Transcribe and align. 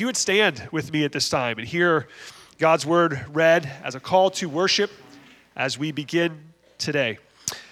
if 0.00 0.02
you 0.02 0.06
would 0.06 0.16
stand 0.16 0.66
with 0.72 0.94
me 0.94 1.04
at 1.04 1.12
this 1.12 1.28
time 1.28 1.58
and 1.58 1.68
hear 1.68 2.08
God's 2.56 2.86
word 2.86 3.22
read 3.34 3.70
as 3.84 3.94
a 3.94 4.00
call 4.00 4.30
to 4.30 4.48
worship 4.48 4.90
as 5.54 5.76
we 5.76 5.92
begin 5.92 6.40
today. 6.78 7.18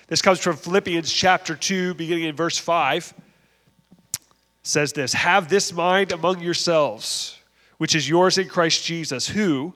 This 0.08 0.20
comes 0.20 0.38
from 0.38 0.56
Philippians 0.56 1.10
chapter 1.10 1.56
2, 1.56 1.94
beginning 1.94 2.24
in 2.24 2.36
verse 2.36 2.58
5. 2.58 3.14
It 3.16 4.26
says 4.62 4.92
this 4.92 5.14
Have 5.14 5.48
this 5.48 5.72
mind 5.72 6.12
among 6.12 6.40
yourselves, 6.40 7.38
which 7.78 7.94
is 7.94 8.06
yours 8.06 8.36
in 8.36 8.46
Christ 8.46 8.84
Jesus, 8.84 9.28
who, 9.28 9.72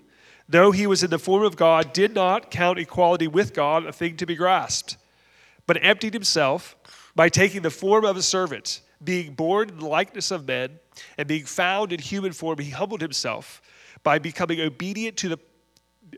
though 0.47 0.73
he 0.73 0.87
was 0.87 1.03
in 1.03 1.09
the 1.09 1.19
form 1.19 1.45
of 1.45 1.57
God, 1.57 1.95
did 1.95 2.15
not 2.15 2.51
count 2.51 2.79
equality 2.79 3.29
with 3.29 3.55
God 3.55 3.87
a 3.87 3.95
thing 3.95 4.19
to 4.19 4.27
be 4.27 4.35
grasped, 4.35 4.99
but 5.67 5.79
emptied 5.81 6.13
himself 6.13 6.77
by 7.17 7.31
taking 7.31 7.63
the 7.63 7.71
form 7.71 8.05
of 8.05 8.19
a 8.19 8.23
servant, 8.23 8.83
being 9.05 9.35
born 9.35 9.69
in 9.69 9.79
the 9.79 9.87
likeness 9.87 10.31
of 10.31 10.47
men, 10.47 10.79
and 11.19 11.27
being 11.27 11.45
found 11.45 11.93
in 11.93 12.01
human 12.01 12.33
form, 12.33 12.59
he 12.59 12.71
humbled 12.71 13.01
himself 13.01 13.63
by 14.03 14.19
becoming 14.19 14.61
obedient 14.61 15.17
to 15.19 15.29
the 15.29 15.39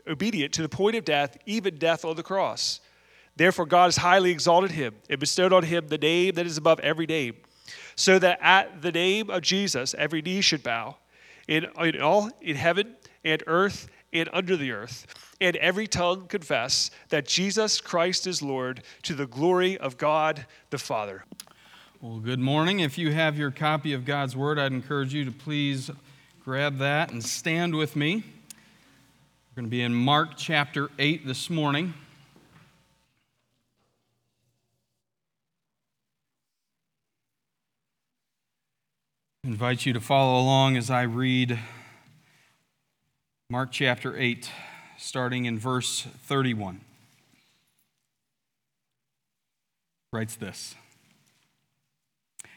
obedient 0.07 0.53
to 0.53 0.61
the 0.61 0.69
point 0.69 0.95
of 0.95 1.05
death, 1.05 1.37
even 1.45 1.77
death 1.77 2.03
on 2.03 2.15
the 2.15 2.23
cross. 2.23 2.81
Therefore, 3.35 3.65
God 3.65 3.85
has 3.85 3.97
highly 3.97 4.31
exalted 4.31 4.71
him 4.71 4.95
and 5.09 5.19
bestowed 5.19 5.53
on 5.53 5.63
him 5.63 5.87
the 5.87 5.97
name 5.97 6.35
that 6.35 6.45
is 6.45 6.57
above 6.57 6.79
every 6.81 7.05
name, 7.05 7.35
so 7.95 8.19
that 8.19 8.39
at 8.41 8.81
the 8.81 8.91
name 8.91 9.29
of 9.29 9.41
Jesus 9.41 9.93
every 9.97 10.21
knee 10.21 10.41
should 10.41 10.63
bow, 10.63 10.97
in, 11.47 11.67
in 11.79 12.01
all 12.01 12.29
in 12.41 12.55
heaven 12.55 12.95
and 13.23 13.43
earth 13.47 13.87
and 14.11 14.29
under 14.31 14.55
the 14.55 14.71
earth, 14.71 15.05
and 15.41 15.55
every 15.57 15.87
tongue 15.87 16.27
confess 16.27 16.91
that 17.09 17.27
Jesus 17.27 17.81
Christ 17.81 18.27
is 18.27 18.41
Lord 18.41 18.83
to 19.03 19.13
the 19.13 19.27
glory 19.27 19.77
of 19.77 19.97
God 19.97 20.45
the 20.69 20.77
Father. 20.77 21.25
Well, 22.01 22.19
good 22.19 22.39
morning. 22.39 22.81
If 22.81 22.97
you 22.97 23.13
have 23.13 23.37
your 23.37 23.51
copy 23.51 23.93
of 23.93 24.03
God's 24.03 24.35
Word, 24.35 24.59
I'd 24.59 24.73
encourage 24.73 25.13
you 25.13 25.23
to 25.23 25.31
please 25.31 25.89
grab 26.43 26.79
that 26.79 27.11
and 27.11 27.23
stand 27.23 27.73
with 27.73 27.95
me. 27.95 28.15
We're 28.15 29.55
going 29.61 29.65
to 29.65 29.69
be 29.69 29.81
in 29.81 29.93
Mark 29.95 30.31
chapter 30.35 30.89
8 30.99 31.25
this 31.25 31.49
morning. 31.49 31.93
I 39.45 39.47
invite 39.47 39.85
you 39.85 39.93
to 39.93 40.01
follow 40.01 40.37
along 40.37 40.75
as 40.75 40.89
I 40.89 41.03
read 41.03 41.57
Mark 43.49 43.71
chapter 43.71 44.17
8, 44.17 44.51
starting 44.97 45.45
in 45.45 45.57
verse 45.57 46.01
31. 46.01 46.81
Writes 50.11 50.35
this 50.35 50.75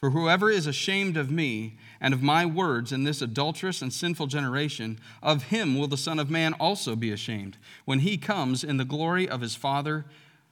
For 0.00 0.10
whoever 0.10 0.50
is 0.50 0.66
ashamed 0.66 1.16
of 1.16 1.30
me 1.30 1.78
and 2.00 2.12
of 2.12 2.22
my 2.22 2.44
words 2.44 2.92
in 2.92 3.04
this 3.04 3.22
adulterous 3.22 3.80
and 3.80 3.92
sinful 3.92 4.26
generation, 4.26 4.98
of 5.22 5.44
him 5.44 5.78
will 5.78 5.88
the 5.88 5.96
Son 5.96 6.18
of 6.18 6.28
Man 6.30 6.52
also 6.54 6.94
be 6.94 7.10
ashamed 7.10 7.56
when 7.84 8.00
he 8.00 8.18
comes 8.18 8.62
in 8.62 8.76
the 8.76 8.84
glory 8.84 9.28
of 9.28 9.40
his 9.40 9.54
Father 9.54 10.04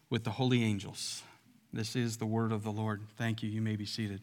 with 0.09 0.25
the 0.25 0.33
holy 0.33 0.63
angels. 0.63 1.23
This 1.73 1.97
is 1.97 2.17
the 2.17 2.27
word 2.27 2.53
of 2.53 2.65
the 2.65 2.73
Lord. 2.73 3.03
Thank 3.17 3.43
you. 3.43 3.51
You 3.51 3.61
may 3.61 3.77
be 3.77 3.87
seated. 3.87 4.21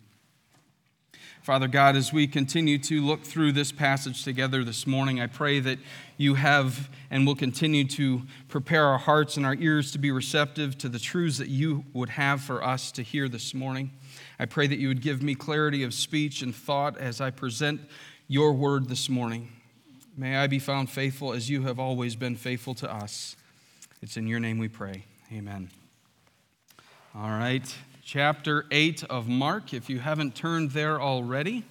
Father 1.41 1.67
God, 1.67 1.95
as 1.95 2.11
we 2.11 2.27
continue 2.27 2.77
to 2.79 3.01
look 3.01 3.23
through 3.23 3.53
this 3.53 3.71
passage 3.71 4.23
together 4.23 4.63
this 4.63 4.85
morning, 4.85 5.21
I 5.21 5.27
pray 5.27 5.59
that 5.61 5.79
you 6.17 6.35
have 6.35 6.89
and 7.09 7.25
will 7.25 7.35
continue 7.35 7.85
to 7.87 8.23
prepare 8.49 8.85
our 8.85 8.97
hearts 8.97 9.37
and 9.37 9.45
our 9.45 9.55
ears 9.55 9.91
to 9.93 9.97
be 9.97 10.11
receptive 10.11 10.77
to 10.79 10.89
the 10.89 10.99
truths 10.99 11.37
that 11.37 11.47
you 11.47 11.85
would 11.93 12.09
have 12.09 12.41
for 12.41 12.63
us 12.63 12.91
to 12.93 13.03
hear 13.03 13.29
this 13.29 13.53
morning. 13.53 13.91
I 14.39 14.45
pray 14.45 14.67
that 14.67 14.79
you 14.79 14.87
would 14.87 15.01
give 15.01 15.21
me 15.21 15.35
clarity 15.35 15.83
of 15.83 15.93
speech 15.93 16.41
and 16.41 16.55
thought 16.55 16.97
as 16.97 17.19
I 17.19 17.29
present 17.29 17.81
your 18.27 18.53
word 18.53 18.87
this 18.87 19.09
morning. 19.09 19.51
May 20.15 20.37
I 20.37 20.47
be 20.47 20.59
found 20.59 20.89
faithful 20.89 21.33
as 21.33 21.49
you 21.49 21.63
have 21.63 21.79
always 21.79 22.15
been 22.15 22.35
faithful 22.35 22.73
to 22.75 22.91
us. 22.91 23.35
It's 24.01 24.17
in 24.17 24.27
your 24.27 24.39
name 24.39 24.57
we 24.57 24.69
pray. 24.69 25.03
Amen. 25.31 25.69
All 27.13 27.29
right 27.29 27.75
chapter 28.11 28.65
8 28.71 29.03
of 29.03 29.27
Mark, 29.27 29.71
if 29.71 29.87
you 29.87 29.99
haven't 29.99 30.33
turned 30.33 30.71
there 30.71 30.99
already. 30.99 31.63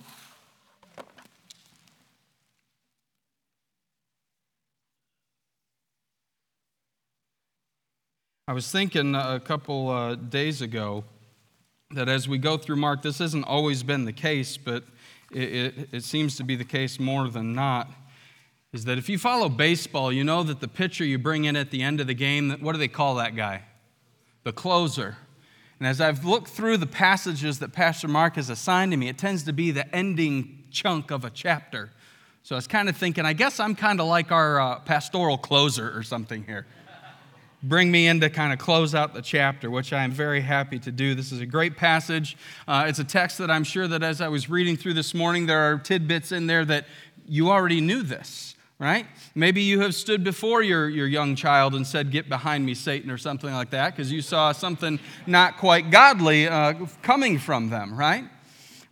I 8.47 8.53
was 8.53 8.71
thinking 8.71 9.17
a 9.17 9.41
couple 9.41 9.89
uh, 9.89 10.15
days 10.15 10.62
ago 10.62 11.03
that 11.93 12.09
as 12.09 12.28
we 12.28 12.37
go 12.37 12.59
through 12.59 12.76
Mark, 12.76 13.00
this 13.00 13.19
hasn't 13.19 13.47
always 13.47 13.82
been 13.82 14.04
the 14.04 14.12
case, 14.12 14.59
but 14.59 14.84
it, 15.32 15.43
it, 15.43 15.88
it, 15.93 16.04
seems 16.04 16.37
to 16.37 16.44
be 16.44 16.54
the 16.54 16.65
case 16.65 17.00
more 17.00 17.28
than 17.28 17.54
not. 17.54 17.91
Is 18.75 18.84
that 18.84 18.99
if 18.99 19.09
you 19.09 19.16
follow 19.16 19.49
baseball, 19.49 20.12
you 20.12 20.22
know 20.22 20.43
that 20.43 20.60
the 20.60 20.69
pitcher 20.69 21.04
you 21.04 21.19
bring 21.19 21.47
in 21.47 21.56
at 21.56 21.71
the 21.71 21.82
end 21.82 22.00
of 22.00 22.06
the 22.06 22.15
game, 22.15 22.50
what 22.60 22.72
do 22.72 22.78
they 22.78 22.88
call 22.88 23.15
that 23.15 23.34
guy? 23.34 23.62
The 24.44 24.53
closer. 24.53 25.16
And 25.78 25.88
as 25.88 25.99
I've 25.99 26.26
looked 26.26 26.49
through 26.49 26.76
the 26.76 26.87
passages 26.87 27.60
that 27.60 27.72
Pastor 27.72 28.09
Mark 28.09 28.37
has 28.37 28.50
assigned 28.50 28.93
to 28.93 28.99
me, 28.99 29.09
it 29.09 29.16
tends 29.16 29.44
to 29.44 29.55
be 29.55 29.70
the 29.70 29.94
ending 29.94 30.65
chunk 30.70 31.10
of 31.10 31.25
a 31.25 31.31
chapter. 31.31 31.91
So 32.43 32.55
I 32.55 32.59
was 32.59 32.66
kind 32.66 32.91
of 32.91 32.97
thinking, 32.99 33.25
I 33.25 33.32
guess 33.32 33.60
I'm 33.60 33.75
kind 33.75 33.99
of 33.99 34.06
like 34.06 34.31
our 34.31 34.60
uh, 34.60 34.78
pastoral 34.81 35.38
closer 35.38 35.97
or 35.97 36.03
something 36.03 36.44
here. 36.44 36.66
Bring 37.63 37.91
me 37.91 38.07
in 38.07 38.21
to 38.21 38.31
kind 38.31 38.53
of 38.53 38.59
close 38.61 38.95
out 38.95 39.15
the 39.15 39.23
chapter, 39.23 39.69
which 39.69 39.93
I 39.93 40.05
am 40.05 40.13
very 40.13 40.41
happy 40.41 40.79
to 40.79 40.93
do. 40.93 41.17
This 41.17 41.33
is 41.33 41.41
a 41.41 41.47
great 41.47 41.77
passage. 41.77 42.37
Uh, 42.69 42.85
it's 42.87 43.01
a 43.01 43.05
text 43.05 43.39
that 43.39 43.51
I'm 43.51 43.65
sure 43.65 43.89
that 43.89 44.03
as 44.03 44.21
I 44.21 44.29
was 44.29 44.49
reading 44.49 44.77
through 44.77 44.95
this 44.95 45.13
morning, 45.13 45.47
there 45.47 45.61
are 45.61 45.79
tidbits 45.79 46.31
in 46.31 46.47
there 46.47 46.65
that 46.67 46.87
you 47.27 47.51
already 47.51 47.81
knew 47.81 48.03
this 48.03 48.55
right? 48.79 49.07
Maybe 49.35 49.63
you 49.63 49.81
have 49.81 49.95
stood 49.95 50.23
before 50.23 50.63
your, 50.63 50.89
your 50.89 51.07
young 51.07 51.35
child 51.35 51.75
and 51.75 51.87
said, 51.87 52.11
Get 52.11 52.29
behind 52.29 52.65
me, 52.65 52.75
Satan, 52.75 53.11
or 53.11 53.19
something 53.19 53.53
like 53.53 53.71
that, 53.71 53.95
because 53.95 54.13
you 54.13 54.23
saw 54.23 54.53
something 54.53 55.00
not 55.27 55.56
quite 55.56 55.91
godly 55.91 56.47
uh, 56.47 56.87
coming 57.03 57.38
from 57.38 57.71
them, 57.71 57.99
right? 57.99 58.25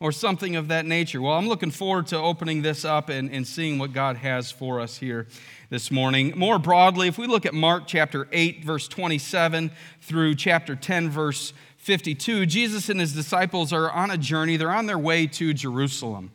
Or 0.00 0.12
something 0.12 0.56
of 0.56 0.68
that 0.68 0.86
nature. 0.86 1.22
Well, 1.22 1.34
I'm 1.34 1.48
looking 1.48 1.70
forward 1.70 2.08
to 2.08 2.18
opening 2.18 2.62
this 2.62 2.84
up 2.84 3.08
and, 3.08 3.30
and 3.30 3.46
seeing 3.46 3.78
what 3.78 3.92
God 3.92 4.16
has 4.16 4.50
for 4.50 4.80
us 4.80 4.96
here 4.98 5.28
this 5.68 5.90
morning. 5.90 6.32
More 6.36 6.58
broadly, 6.58 7.08
if 7.08 7.18
we 7.18 7.26
look 7.26 7.44
at 7.46 7.54
Mark 7.54 7.84
chapter 7.86 8.28
8, 8.32 8.64
verse 8.64 8.88
27 8.88 9.70
through 10.00 10.34
chapter 10.36 10.76
10, 10.76 11.10
verse 11.10 11.52
52, 11.78 12.46
Jesus 12.46 12.88
and 12.88 13.00
his 13.00 13.12
disciples 13.12 13.72
are 13.72 13.90
on 13.90 14.10
a 14.10 14.16
journey. 14.16 14.56
They're 14.56 14.70
on 14.70 14.86
their 14.86 14.98
way 14.98 15.26
to 15.28 15.52
Jerusalem. 15.52 16.32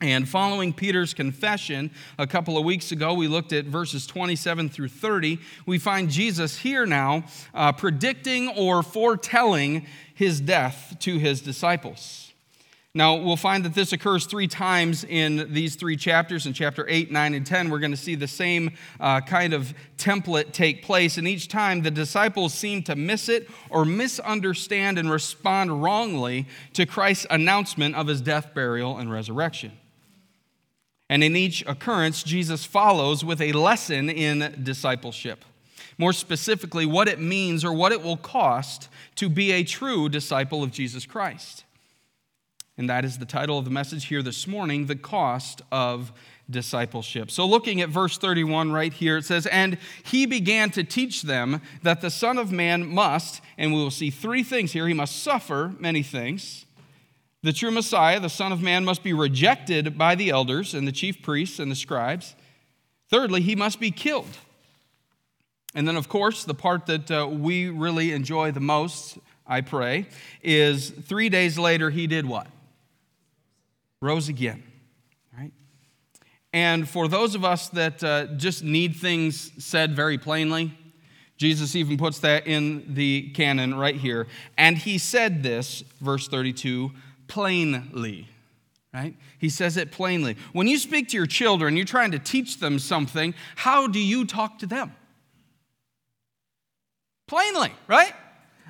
And 0.00 0.28
following 0.28 0.72
Peter's 0.72 1.14
confession 1.14 1.90
a 2.18 2.26
couple 2.26 2.58
of 2.58 2.64
weeks 2.64 2.90
ago, 2.90 3.14
we 3.14 3.28
looked 3.28 3.52
at 3.52 3.66
verses 3.66 4.06
27 4.06 4.68
through 4.68 4.88
30. 4.88 5.38
We 5.66 5.78
find 5.78 6.10
Jesus 6.10 6.58
here 6.58 6.84
now 6.84 7.24
uh, 7.54 7.72
predicting 7.72 8.48
or 8.48 8.82
foretelling 8.82 9.86
his 10.14 10.40
death 10.40 10.96
to 11.00 11.18
his 11.18 11.40
disciples. 11.40 12.23
Now, 12.96 13.16
we'll 13.16 13.36
find 13.36 13.64
that 13.64 13.74
this 13.74 13.92
occurs 13.92 14.24
three 14.24 14.46
times 14.46 15.02
in 15.02 15.52
these 15.52 15.74
three 15.74 15.96
chapters. 15.96 16.46
In 16.46 16.52
chapter 16.52 16.86
8, 16.88 17.10
9, 17.10 17.34
and 17.34 17.44
10, 17.44 17.68
we're 17.68 17.80
going 17.80 17.90
to 17.90 17.96
see 17.96 18.14
the 18.14 18.28
same 18.28 18.70
uh, 19.00 19.20
kind 19.20 19.52
of 19.52 19.74
template 19.98 20.52
take 20.52 20.84
place. 20.84 21.18
And 21.18 21.26
each 21.26 21.48
time, 21.48 21.82
the 21.82 21.90
disciples 21.90 22.54
seem 22.54 22.84
to 22.84 22.94
miss 22.94 23.28
it 23.28 23.50
or 23.68 23.84
misunderstand 23.84 24.96
and 24.96 25.10
respond 25.10 25.82
wrongly 25.82 26.46
to 26.74 26.86
Christ's 26.86 27.26
announcement 27.30 27.96
of 27.96 28.06
his 28.06 28.20
death, 28.20 28.54
burial, 28.54 28.96
and 28.96 29.10
resurrection. 29.10 29.72
And 31.10 31.24
in 31.24 31.34
each 31.34 31.66
occurrence, 31.66 32.22
Jesus 32.22 32.64
follows 32.64 33.24
with 33.24 33.40
a 33.40 33.50
lesson 33.54 34.08
in 34.08 34.60
discipleship. 34.62 35.44
More 35.98 36.12
specifically, 36.12 36.86
what 36.86 37.08
it 37.08 37.18
means 37.18 37.64
or 37.64 37.72
what 37.72 37.90
it 37.90 38.02
will 38.04 38.16
cost 38.16 38.88
to 39.16 39.28
be 39.28 39.50
a 39.50 39.64
true 39.64 40.08
disciple 40.08 40.62
of 40.62 40.70
Jesus 40.70 41.06
Christ. 41.06 41.63
And 42.76 42.90
that 42.90 43.04
is 43.04 43.18
the 43.18 43.24
title 43.24 43.56
of 43.56 43.64
the 43.64 43.70
message 43.70 44.06
here 44.06 44.20
this 44.20 44.48
morning 44.48 44.86
The 44.86 44.96
Cost 44.96 45.62
of 45.70 46.12
Discipleship. 46.50 47.30
So, 47.30 47.46
looking 47.46 47.80
at 47.80 47.88
verse 47.88 48.18
31 48.18 48.72
right 48.72 48.92
here, 48.92 49.18
it 49.18 49.24
says, 49.24 49.46
And 49.46 49.78
he 50.02 50.26
began 50.26 50.70
to 50.70 50.82
teach 50.82 51.22
them 51.22 51.62
that 51.82 52.00
the 52.00 52.10
Son 52.10 52.36
of 52.36 52.50
Man 52.50 52.84
must, 52.84 53.40
and 53.56 53.72
we 53.72 53.78
will 53.78 53.92
see 53.92 54.10
three 54.10 54.42
things 54.42 54.72
here, 54.72 54.88
he 54.88 54.94
must 54.94 55.22
suffer 55.22 55.72
many 55.78 56.02
things. 56.02 56.66
The 57.44 57.52
true 57.52 57.70
Messiah, 57.70 58.18
the 58.18 58.28
Son 58.28 58.50
of 58.50 58.60
Man, 58.60 58.84
must 58.84 59.04
be 59.04 59.12
rejected 59.12 59.96
by 59.96 60.16
the 60.16 60.30
elders 60.30 60.74
and 60.74 60.88
the 60.88 60.92
chief 60.92 61.22
priests 61.22 61.60
and 61.60 61.70
the 61.70 61.76
scribes. 61.76 62.34
Thirdly, 63.08 63.40
he 63.40 63.54
must 63.54 63.78
be 63.78 63.92
killed. 63.92 64.36
And 65.76 65.86
then, 65.86 65.96
of 65.96 66.08
course, 66.08 66.42
the 66.42 66.54
part 66.54 66.86
that 66.86 67.08
uh, 67.08 67.28
we 67.30 67.68
really 67.68 68.10
enjoy 68.10 68.50
the 68.50 68.60
most, 68.60 69.18
I 69.46 69.60
pray, 69.60 70.06
is 70.42 70.90
three 70.90 71.28
days 71.28 71.56
later, 71.56 71.90
he 71.90 72.08
did 72.08 72.26
what? 72.26 72.48
Rose 74.04 74.28
again. 74.28 74.62
Right? 75.36 75.52
And 76.52 76.88
for 76.88 77.08
those 77.08 77.34
of 77.34 77.44
us 77.44 77.68
that 77.70 78.04
uh, 78.04 78.26
just 78.36 78.62
need 78.62 78.96
things 78.96 79.50
said 79.58 79.96
very 79.96 80.18
plainly, 80.18 80.76
Jesus 81.36 81.74
even 81.74 81.96
puts 81.96 82.20
that 82.20 82.46
in 82.46 82.94
the 82.94 83.30
canon 83.30 83.74
right 83.74 83.96
here. 83.96 84.28
And 84.56 84.78
he 84.78 84.98
said 84.98 85.42
this, 85.42 85.82
verse 86.00 86.28
32, 86.28 86.92
plainly 87.26 88.28
right? 88.94 89.16
He 89.38 89.48
says 89.48 89.76
it 89.76 89.90
plainly. 89.90 90.36
When 90.52 90.68
you 90.68 90.78
speak 90.78 91.08
to 91.08 91.16
your 91.16 91.26
children, 91.26 91.76
you're 91.76 91.84
trying 91.84 92.12
to 92.12 92.18
teach 92.20 92.60
them 92.60 92.78
something, 92.78 93.34
how 93.56 93.88
do 93.88 93.98
you 93.98 94.24
talk 94.24 94.60
to 94.60 94.66
them? 94.66 94.94
Plainly, 97.26 97.72
right? 97.88 98.14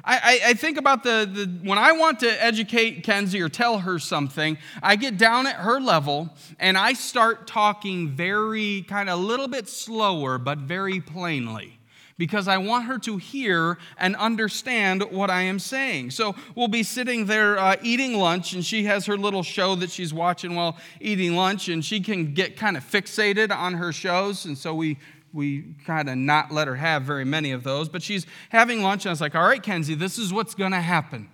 I, 0.05 0.17
I, 0.17 0.51
I 0.51 0.55
think 0.55 0.77
about 0.77 1.03
the, 1.03 1.29
the, 1.31 1.67
when 1.67 1.79
I 1.79 1.93
want 1.93 2.21
to 2.21 2.45
educate 2.45 3.03
Kenzie 3.05 3.41
or 3.41 3.49
tell 3.49 3.79
her 3.79 3.99
something, 3.99 4.59
I 4.83 4.97
get 4.97 5.17
down 5.17 5.47
at 5.47 5.57
her 5.57 5.81
level 5.81 6.29
and 6.59 6.77
I 6.77 6.93
start 6.93 7.47
talking 7.47 8.11
very 8.11 8.83
kind 8.83 9.09
of 9.09 9.19
a 9.19 9.23
little 9.23 9.49
bit 9.49 9.69
slower, 9.69 10.39
but 10.39 10.59
very 10.59 11.01
plainly 11.01 11.79
because 12.17 12.47
I 12.49 12.59
want 12.59 12.85
her 12.85 12.99
to 13.01 13.17
hear 13.17 13.79
and 13.99 14.15
understand 14.17 15.03
what 15.11 15.31
I 15.31 15.43
am 15.43 15.59
saying. 15.59 16.11
So 16.13 16.35
we'll 16.55 16.69
be 16.69 16.83
sitting 16.83 17.27
there 17.27 17.59
uh, 17.59 17.77
eating 17.83 18.15
lunch, 18.15 18.53
and 18.53 18.65
she 18.65 18.85
has 18.85 19.07
her 19.07 19.17
little 19.17 19.43
show 19.43 19.75
that 19.77 19.91
she's 19.91 20.15
watching 20.15 20.55
while 20.55 20.79
eating 21.01 21.35
lunch, 21.35 21.69
and 21.69 21.85
she 21.85 22.01
can 22.01 22.35
get 22.35 22.57
kind 22.57 22.77
of 22.77 22.85
fixated 22.85 23.51
on 23.51 23.75
her 23.75 23.93
shows. 23.93 24.45
And 24.45 24.57
so 24.57 24.75
we 24.75 24.99
we 25.35 25.75
kind 25.85 26.09
of 26.09 26.17
not 26.17 26.53
let 26.53 26.69
her 26.69 26.77
have 26.77 27.03
very 27.03 27.25
many 27.25 27.51
of 27.51 27.65
those. 27.65 27.89
But 27.89 28.03
she's 28.03 28.27
having 28.51 28.83
lunch, 28.83 29.05
and 29.05 29.11
I 29.11 29.13
was 29.13 29.21
like, 29.21 29.35
all 29.35 29.47
right, 29.47 29.63
Kenzie, 29.63 29.95
this 29.95 30.17
is 30.17 30.33
what's 30.33 30.55
going 30.55 30.73
to 30.73 30.81
happen. 30.81 31.29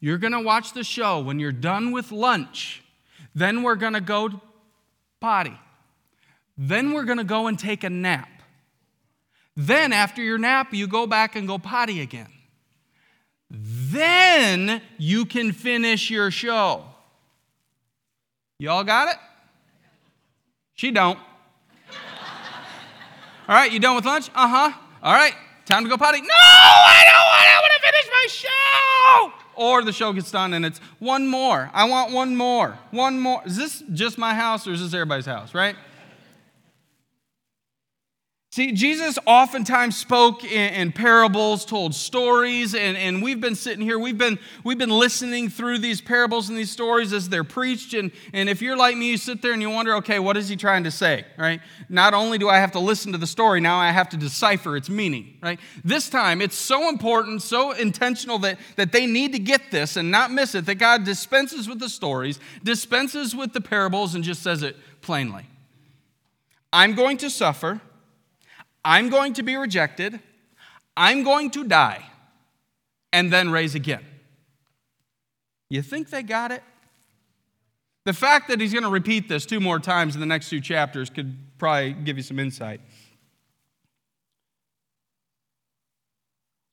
You're 0.00 0.18
going 0.18 0.32
to 0.32 0.40
watch 0.40 0.72
the 0.72 0.82
show. 0.82 1.20
When 1.20 1.38
you're 1.38 1.52
done 1.52 1.92
with 1.92 2.10
lunch, 2.10 2.82
then 3.34 3.62
we're 3.62 3.76
going 3.76 3.92
to 3.92 4.00
go 4.00 4.40
potty. 5.20 5.58
Then 6.56 6.92
we're 6.92 7.04
going 7.04 7.18
to 7.18 7.24
go 7.24 7.46
and 7.46 7.58
take 7.58 7.84
a 7.84 7.90
nap. 7.90 8.28
Then, 9.56 9.92
after 9.92 10.22
your 10.22 10.38
nap, 10.38 10.72
you 10.72 10.86
go 10.86 11.06
back 11.06 11.36
and 11.36 11.46
go 11.46 11.58
potty 11.58 12.00
again. 12.00 12.28
Then 13.50 14.82
you 14.98 15.24
can 15.24 15.52
finish 15.52 16.10
your 16.10 16.30
show. 16.30 16.84
Y'all 18.58 18.84
got 18.84 19.08
it? 19.08 19.16
She 20.74 20.90
don't. 20.90 21.18
All 23.48 23.54
right, 23.54 23.70
you 23.70 23.78
done 23.78 23.94
with 23.94 24.04
lunch? 24.04 24.28
Uh 24.34 24.48
huh. 24.48 24.72
All 25.02 25.14
right, 25.14 25.34
time 25.66 25.84
to 25.84 25.88
go 25.88 25.96
potty. 25.96 26.20
No, 26.20 26.26
I 26.30 27.02
don't 27.06 27.26
want. 27.30 27.46
I 27.46 27.60
want 27.60 27.72
to 27.76 27.90
finish 27.90 28.10
my 28.10 28.26
show. 28.28 29.32
Or 29.54 29.82
the 29.84 29.92
show 29.92 30.12
gets 30.12 30.30
done 30.30 30.52
and 30.52 30.66
it's 30.66 30.80
one 30.98 31.26
more. 31.28 31.70
I 31.72 31.88
want 31.88 32.12
one 32.12 32.34
more. 32.36 32.76
One 32.90 33.20
more. 33.20 33.42
Is 33.46 33.56
this 33.56 33.82
just 33.92 34.18
my 34.18 34.34
house 34.34 34.66
or 34.66 34.72
is 34.72 34.80
this 34.82 34.92
everybody's 34.92 35.26
house? 35.26 35.54
Right? 35.54 35.76
See, 38.56 38.72
Jesus 38.72 39.18
oftentimes 39.26 39.98
spoke 39.98 40.42
in, 40.42 40.72
in, 40.72 40.90
parables, 40.90 41.66
told 41.66 41.94
stories, 41.94 42.74
and, 42.74 42.96
and 42.96 43.22
we've 43.22 43.38
been 43.38 43.54
sitting 43.54 43.84
here, 43.84 43.98
we've 43.98 44.16
been, 44.16 44.38
we've 44.64 44.78
been 44.78 44.88
listening 44.88 45.50
through 45.50 45.80
these 45.80 46.00
parables 46.00 46.48
and 46.48 46.56
these 46.56 46.70
stories 46.70 47.12
as 47.12 47.28
they're 47.28 47.44
preached. 47.44 47.92
And, 47.92 48.10
and 48.32 48.48
if 48.48 48.62
you're 48.62 48.78
like 48.78 48.96
me, 48.96 49.10
you 49.10 49.18
sit 49.18 49.42
there 49.42 49.52
and 49.52 49.60
you 49.60 49.68
wonder, 49.68 49.96
okay, 49.96 50.18
what 50.18 50.38
is 50.38 50.48
he 50.48 50.56
trying 50.56 50.84
to 50.84 50.90
say, 50.90 51.26
right? 51.36 51.60
Not 51.90 52.14
only 52.14 52.38
do 52.38 52.48
I 52.48 52.56
have 52.56 52.72
to 52.72 52.78
listen 52.78 53.12
to 53.12 53.18
the 53.18 53.26
story, 53.26 53.60
now 53.60 53.76
I 53.76 53.90
have 53.90 54.08
to 54.08 54.16
decipher 54.16 54.74
its 54.74 54.88
meaning, 54.88 55.36
right? 55.42 55.60
This 55.84 56.08
time, 56.08 56.40
it's 56.40 56.56
so 56.56 56.88
important, 56.88 57.42
so 57.42 57.72
intentional 57.72 58.38
that, 58.38 58.58
that 58.76 58.90
they 58.90 59.04
need 59.04 59.32
to 59.32 59.38
get 59.38 59.70
this 59.70 59.98
and 59.98 60.10
not 60.10 60.32
miss 60.32 60.54
it, 60.54 60.64
that 60.64 60.76
God 60.76 61.04
dispenses 61.04 61.68
with 61.68 61.78
the 61.78 61.90
stories, 61.90 62.40
dispenses 62.64 63.36
with 63.36 63.52
the 63.52 63.60
parables, 63.60 64.14
and 64.14 64.24
just 64.24 64.42
says 64.42 64.62
it 64.62 64.78
plainly. 65.02 65.44
I'm 66.72 66.94
going 66.94 67.18
to 67.18 67.28
suffer. 67.28 67.82
I'm 68.86 69.08
going 69.08 69.32
to 69.34 69.42
be 69.42 69.56
rejected, 69.56 70.20
I'm 70.96 71.24
going 71.24 71.50
to 71.50 71.64
die, 71.64 72.06
and 73.12 73.32
then 73.32 73.50
raise 73.50 73.74
again. 73.74 74.04
You 75.68 75.82
think 75.82 76.08
they 76.10 76.22
got 76.22 76.52
it? 76.52 76.62
The 78.04 78.12
fact 78.12 78.46
that 78.46 78.60
he's 78.60 78.72
going 78.72 78.84
to 78.84 78.88
repeat 78.88 79.28
this 79.28 79.44
two 79.44 79.58
more 79.58 79.80
times 79.80 80.14
in 80.14 80.20
the 80.20 80.26
next 80.26 80.50
two 80.50 80.60
chapters 80.60 81.10
could 81.10 81.36
probably 81.58 81.94
give 81.94 82.16
you 82.16 82.22
some 82.22 82.38
insight. 82.38 82.80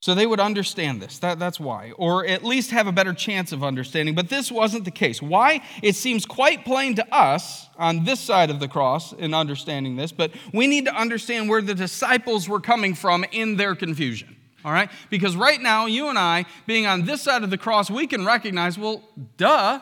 So 0.04 0.14
they 0.14 0.26
would 0.26 0.38
understand 0.38 1.00
this. 1.00 1.18
That, 1.20 1.38
that's 1.38 1.58
why. 1.58 1.92
Or 1.96 2.26
at 2.26 2.44
least 2.44 2.72
have 2.72 2.86
a 2.86 2.92
better 2.92 3.14
chance 3.14 3.52
of 3.52 3.64
understanding. 3.64 4.14
But 4.14 4.28
this 4.28 4.52
wasn't 4.52 4.84
the 4.84 4.90
case. 4.90 5.22
Why? 5.22 5.62
It 5.82 5.96
seems 5.96 6.26
quite 6.26 6.66
plain 6.66 6.94
to 6.96 7.14
us 7.14 7.70
on 7.78 8.04
this 8.04 8.20
side 8.20 8.50
of 8.50 8.60
the 8.60 8.68
cross 8.68 9.14
in 9.14 9.32
understanding 9.32 9.96
this, 9.96 10.12
but 10.12 10.32
we 10.52 10.66
need 10.66 10.84
to 10.84 10.94
understand 10.94 11.48
where 11.48 11.62
the 11.62 11.74
disciples 11.74 12.50
were 12.50 12.60
coming 12.60 12.94
from 12.94 13.24
in 13.32 13.56
their 13.56 13.74
confusion. 13.74 14.36
All 14.62 14.72
right? 14.72 14.90
Because 15.08 15.36
right 15.36 15.58
now, 15.58 15.86
you 15.86 16.10
and 16.10 16.18
I, 16.18 16.44
being 16.66 16.84
on 16.84 17.06
this 17.06 17.22
side 17.22 17.42
of 17.42 17.48
the 17.48 17.56
cross, 17.56 17.90
we 17.90 18.06
can 18.06 18.26
recognize, 18.26 18.76
well, 18.76 19.08
duh, 19.38 19.80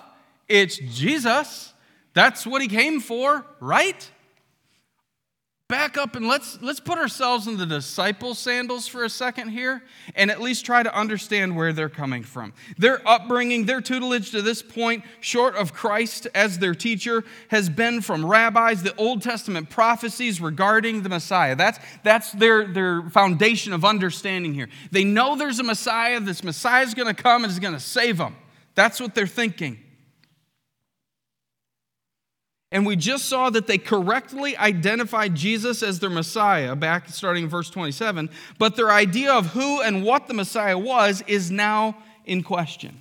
it's 0.48 0.76
Jesus. 0.76 1.72
That's 2.14 2.46
what 2.46 2.62
he 2.62 2.68
came 2.68 3.00
for, 3.00 3.44
right? 3.58 4.08
Back 5.72 5.96
up 5.96 6.16
and 6.16 6.28
let's 6.28 6.60
let's 6.60 6.80
put 6.80 6.98
ourselves 6.98 7.46
in 7.46 7.56
the 7.56 7.64
disciple 7.64 8.34
sandals 8.34 8.86
for 8.86 9.04
a 9.04 9.08
second 9.08 9.48
here 9.48 9.82
and 10.14 10.30
at 10.30 10.38
least 10.38 10.66
try 10.66 10.82
to 10.82 10.94
understand 10.94 11.56
where 11.56 11.72
they're 11.72 11.88
coming 11.88 12.22
from. 12.22 12.52
Their 12.76 13.00
upbringing, 13.08 13.64
their 13.64 13.80
tutelage 13.80 14.32
to 14.32 14.42
this 14.42 14.60
point, 14.60 15.02
short 15.20 15.56
of 15.56 15.72
Christ 15.72 16.28
as 16.34 16.58
their 16.58 16.74
teacher, 16.74 17.24
has 17.48 17.70
been 17.70 18.02
from 18.02 18.26
rabbis, 18.26 18.82
the 18.82 18.94
Old 18.96 19.22
Testament 19.22 19.70
prophecies 19.70 20.42
regarding 20.42 21.04
the 21.04 21.08
Messiah. 21.08 21.56
That's 21.56 21.78
that's 22.02 22.32
their, 22.32 22.66
their 22.66 23.08
foundation 23.08 23.72
of 23.72 23.82
understanding 23.82 24.52
here. 24.52 24.68
They 24.90 25.04
know 25.04 25.36
there's 25.36 25.58
a 25.58 25.64
Messiah, 25.64 26.20
this 26.20 26.44
Messiah 26.44 26.84
is 26.84 26.92
going 26.92 27.14
to 27.14 27.22
come 27.22 27.44
and 27.44 27.50
is 27.50 27.58
going 27.58 27.72
to 27.72 27.80
save 27.80 28.18
them. 28.18 28.36
That's 28.74 29.00
what 29.00 29.14
they're 29.14 29.26
thinking. 29.26 29.81
And 32.72 32.86
we 32.86 32.96
just 32.96 33.26
saw 33.26 33.50
that 33.50 33.66
they 33.66 33.76
correctly 33.76 34.56
identified 34.56 35.34
Jesus 35.34 35.82
as 35.82 36.00
their 36.00 36.10
Messiah, 36.10 36.74
back 36.74 37.10
starting 37.10 37.44
in 37.44 37.50
verse 37.50 37.68
27, 37.68 38.30
but 38.58 38.76
their 38.76 38.90
idea 38.90 39.30
of 39.32 39.48
who 39.48 39.82
and 39.82 40.02
what 40.02 40.26
the 40.26 40.34
Messiah 40.34 40.78
was 40.78 41.22
is 41.26 41.50
now 41.50 41.98
in 42.24 42.42
question. 42.42 42.96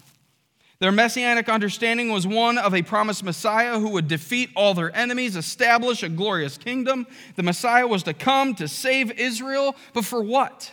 Their 0.79 0.91
messianic 0.91 1.47
understanding 1.47 2.11
was 2.11 2.27
one 2.27 2.57
of 2.57 2.73
a 2.73 2.81
promised 2.81 3.23
Messiah 3.23 3.79
who 3.79 3.89
would 3.89 4.07
defeat 4.07 4.49
all 4.55 4.73
their 4.73 4.93
enemies, 4.95 5.35
establish 5.35 6.03
a 6.03 6.09
glorious 6.09 6.57
kingdom. 6.57 7.07
The 7.35 7.43
Messiah 7.43 7.87
was 7.87 8.03
to 8.03 8.13
come 8.13 8.55
to 8.55 8.67
save 8.67 9.11
Israel, 9.11 9.75
but 9.93 10.05
for 10.05 10.21
what? 10.21 10.71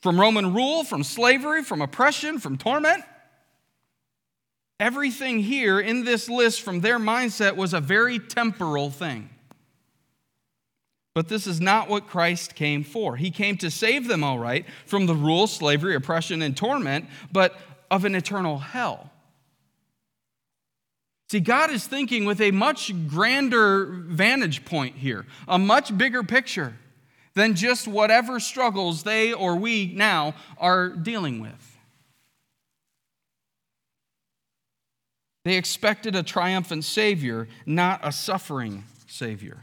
From 0.00 0.20
Roman 0.20 0.54
rule, 0.54 0.84
from 0.84 1.02
slavery, 1.02 1.64
from 1.64 1.80
oppression, 1.80 2.38
from 2.38 2.56
torment? 2.56 3.02
Everything 4.80 5.40
here 5.40 5.78
in 5.78 6.04
this 6.04 6.30
list 6.30 6.62
from 6.62 6.80
their 6.80 6.98
mindset 6.98 7.54
was 7.54 7.74
a 7.74 7.80
very 7.80 8.18
temporal 8.18 8.90
thing. 8.90 9.28
But 11.14 11.28
this 11.28 11.46
is 11.46 11.60
not 11.60 11.90
what 11.90 12.06
Christ 12.06 12.54
came 12.54 12.82
for. 12.82 13.16
He 13.16 13.30
came 13.30 13.58
to 13.58 13.70
save 13.70 14.08
them, 14.08 14.24
all 14.24 14.38
right, 14.38 14.64
from 14.86 15.04
the 15.04 15.14
rule, 15.14 15.46
slavery, 15.46 15.94
oppression, 15.94 16.40
and 16.40 16.56
torment, 16.56 17.04
but 17.30 17.56
of 17.90 18.06
an 18.06 18.14
eternal 18.14 18.58
hell. 18.58 19.10
See, 21.28 21.40
God 21.40 21.70
is 21.70 21.86
thinking 21.86 22.24
with 22.24 22.40
a 22.40 22.50
much 22.50 22.90
grander 23.06 23.84
vantage 23.84 24.64
point 24.64 24.96
here, 24.96 25.26
a 25.46 25.58
much 25.58 25.96
bigger 25.96 26.22
picture 26.22 26.74
than 27.34 27.54
just 27.54 27.86
whatever 27.86 28.40
struggles 28.40 29.02
they 29.02 29.32
or 29.32 29.56
we 29.56 29.92
now 29.94 30.34
are 30.58 30.88
dealing 30.88 31.40
with. 31.40 31.69
They 35.44 35.56
expected 35.56 36.14
a 36.14 36.22
triumphant 36.22 36.84
Savior, 36.84 37.48
not 37.64 38.00
a 38.02 38.12
suffering 38.12 38.84
Savior. 39.06 39.58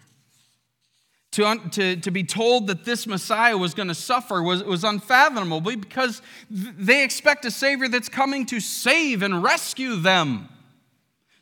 to, 1.37 1.59
to, 1.71 1.95
to 1.97 2.11
be 2.11 2.23
told 2.23 2.65
that 2.67 2.83
this 2.83 3.05
Messiah 3.05 3.57
was 3.57 3.75
going 3.75 3.89
to 3.89 3.95
suffer 3.95 4.41
was, 4.41 4.63
was 4.63 4.83
unfathomable 4.83 5.61
because 5.61 6.21
they 6.49 7.03
expect 7.03 7.45
a 7.45 7.51
Savior 7.51 7.87
that's 7.87 8.09
coming 8.09 8.45
to 8.47 8.59
save 8.59 9.21
and 9.21 9.43
rescue 9.43 9.97
them. 9.97 10.49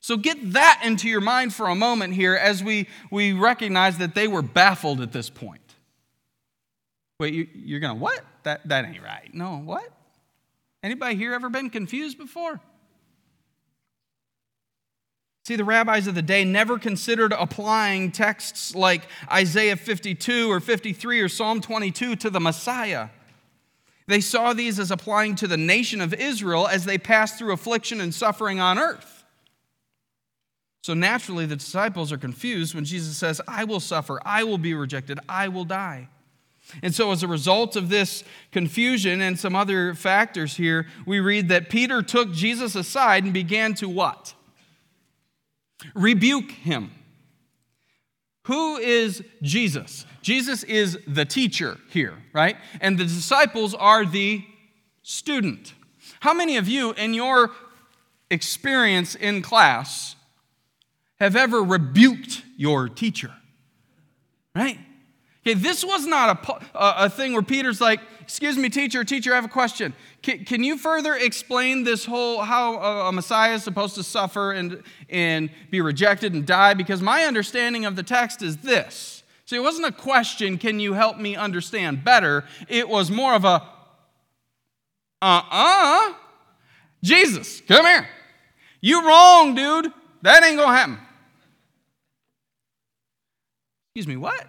So 0.01 0.17
get 0.17 0.51
that 0.51 0.81
into 0.83 1.07
your 1.07 1.21
mind 1.21 1.53
for 1.53 1.67
a 1.69 1.75
moment 1.75 2.13
here 2.13 2.35
as 2.35 2.63
we, 2.63 2.87
we 3.09 3.31
recognize 3.31 3.97
that 3.99 4.13
they 4.13 4.27
were 4.27 4.41
baffled 4.41 4.99
at 4.99 5.13
this 5.13 5.29
point. 5.29 5.61
Wait, 7.19 7.33
you, 7.33 7.47
you're 7.55 7.79
going 7.79 7.95
to 7.95 8.01
what? 8.01 8.19
That, 8.43 8.67
that 8.67 8.85
ain't 8.85 9.01
right. 9.01 9.33
No, 9.33 9.57
what? 9.59 9.89
Anybody 10.83 11.15
here 11.15 11.33
ever 11.33 11.49
been 11.49 11.69
confused 11.69 12.17
before? 12.17 12.59
See, 15.45 15.55
the 15.55 15.63
rabbis 15.63 16.07
of 16.07 16.15
the 16.15 16.23
day 16.23 16.43
never 16.43 16.79
considered 16.79 17.31
applying 17.31 18.11
texts 18.11 18.73
like 18.73 19.07
Isaiah 19.31 19.75
52 19.75 20.51
or 20.51 20.59
53 20.59 21.21
or 21.21 21.29
Psalm 21.29 21.61
22 21.61 22.15
to 22.15 22.31
the 22.31 22.39
Messiah. 22.39 23.09
They 24.07 24.21
saw 24.21 24.53
these 24.53 24.79
as 24.79 24.89
applying 24.89 25.35
to 25.35 25.47
the 25.47 25.57
nation 25.57 26.01
of 26.01 26.15
Israel 26.15 26.67
as 26.67 26.85
they 26.85 26.97
passed 26.97 27.37
through 27.37 27.53
affliction 27.53 28.01
and 28.01 28.11
suffering 28.11 28.59
on 28.59 28.79
earth. 28.79 29.23
So 30.81 30.95
naturally, 30.95 31.45
the 31.45 31.57
disciples 31.57 32.11
are 32.11 32.17
confused 32.17 32.73
when 32.73 32.85
Jesus 32.85 33.15
says, 33.15 33.39
I 33.47 33.65
will 33.65 33.79
suffer, 33.79 34.19
I 34.25 34.43
will 34.43 34.57
be 34.57 34.73
rejected, 34.73 35.19
I 35.29 35.47
will 35.49 35.65
die. 35.65 36.09
And 36.81 36.93
so, 36.95 37.11
as 37.11 37.21
a 37.21 37.27
result 37.27 37.75
of 37.75 37.89
this 37.89 38.23
confusion 38.51 39.21
and 39.21 39.37
some 39.37 39.55
other 39.55 39.93
factors 39.93 40.55
here, 40.55 40.87
we 41.05 41.19
read 41.19 41.49
that 41.49 41.69
Peter 41.69 42.01
took 42.01 42.31
Jesus 42.31 42.73
aside 42.73 43.23
and 43.23 43.33
began 43.33 43.75
to 43.75 43.87
what? 43.87 44.33
Rebuke 45.93 46.51
him. 46.51 46.91
Who 48.43 48.77
is 48.77 49.23
Jesus? 49.41 50.05
Jesus 50.21 50.63
is 50.63 50.99
the 51.07 51.25
teacher 51.25 51.77
here, 51.89 52.13
right? 52.31 52.57
And 52.79 52.97
the 52.97 53.03
disciples 53.03 53.73
are 53.73 54.05
the 54.05 54.43
student. 55.01 55.73
How 56.19 56.33
many 56.33 56.57
of 56.57 56.67
you, 56.67 56.93
in 56.93 57.13
your 57.13 57.51
experience 58.29 59.15
in 59.15 59.41
class, 59.41 60.15
have 61.19 61.35
ever 61.35 61.63
rebuked 61.63 62.43
your 62.55 62.87
teacher? 62.87 63.31
Right? 64.55 64.79
Okay, 65.45 65.53
this 65.53 65.85
was 65.85 66.07
not 66.07 66.43
a, 66.73 67.05
a 67.05 67.09
thing 67.09 67.33
where 67.33 67.43
Peter's 67.43 67.79
like, 67.79 67.99
Excuse 68.25 68.57
me, 68.57 68.69
teacher, 68.69 69.03
teacher, 69.03 69.33
I 69.33 69.35
have 69.35 69.45
a 69.45 69.49
question. 69.49 69.93
Can, 70.23 70.45
can 70.45 70.63
you 70.63 70.79
further 70.79 71.13
explain 71.13 71.83
this 71.83 72.05
whole 72.05 72.41
how 72.41 72.79
a, 72.79 73.09
a 73.09 73.11
Messiah 73.11 73.53
is 73.53 73.63
supposed 73.63 73.93
to 73.95 74.03
suffer 74.03 74.51
and, 74.51 74.81
and 75.11 75.51
be 75.69 75.79
rejected 75.79 76.33
and 76.33 76.43
die? 76.43 76.73
Because 76.73 77.03
my 77.03 77.25
understanding 77.25 77.85
of 77.85 77.95
the 77.95 78.01
text 78.01 78.41
is 78.41 78.57
this. 78.57 79.21
See, 79.45 79.57
it 79.57 79.59
wasn't 79.59 79.85
a 79.85 79.91
question, 79.91 80.57
can 80.57 80.79
you 80.79 80.93
help 80.93 81.19
me 81.19 81.35
understand 81.35 82.03
better? 82.03 82.45
It 82.67 82.89
was 82.89 83.11
more 83.11 83.35
of 83.35 83.45
a, 83.45 83.61
uh 85.21 85.41
uh 85.51 86.13
Jesus, 87.03 87.61
come 87.67 87.85
here. 87.85 88.07
You 88.81 89.07
wrong, 89.07 89.53
dude. 89.53 89.93
That 90.23 90.43
ain't 90.43 90.57
gonna 90.57 90.75
happen. 90.75 90.97
Excuse 93.93 94.07
me, 94.07 94.17
what? 94.17 94.47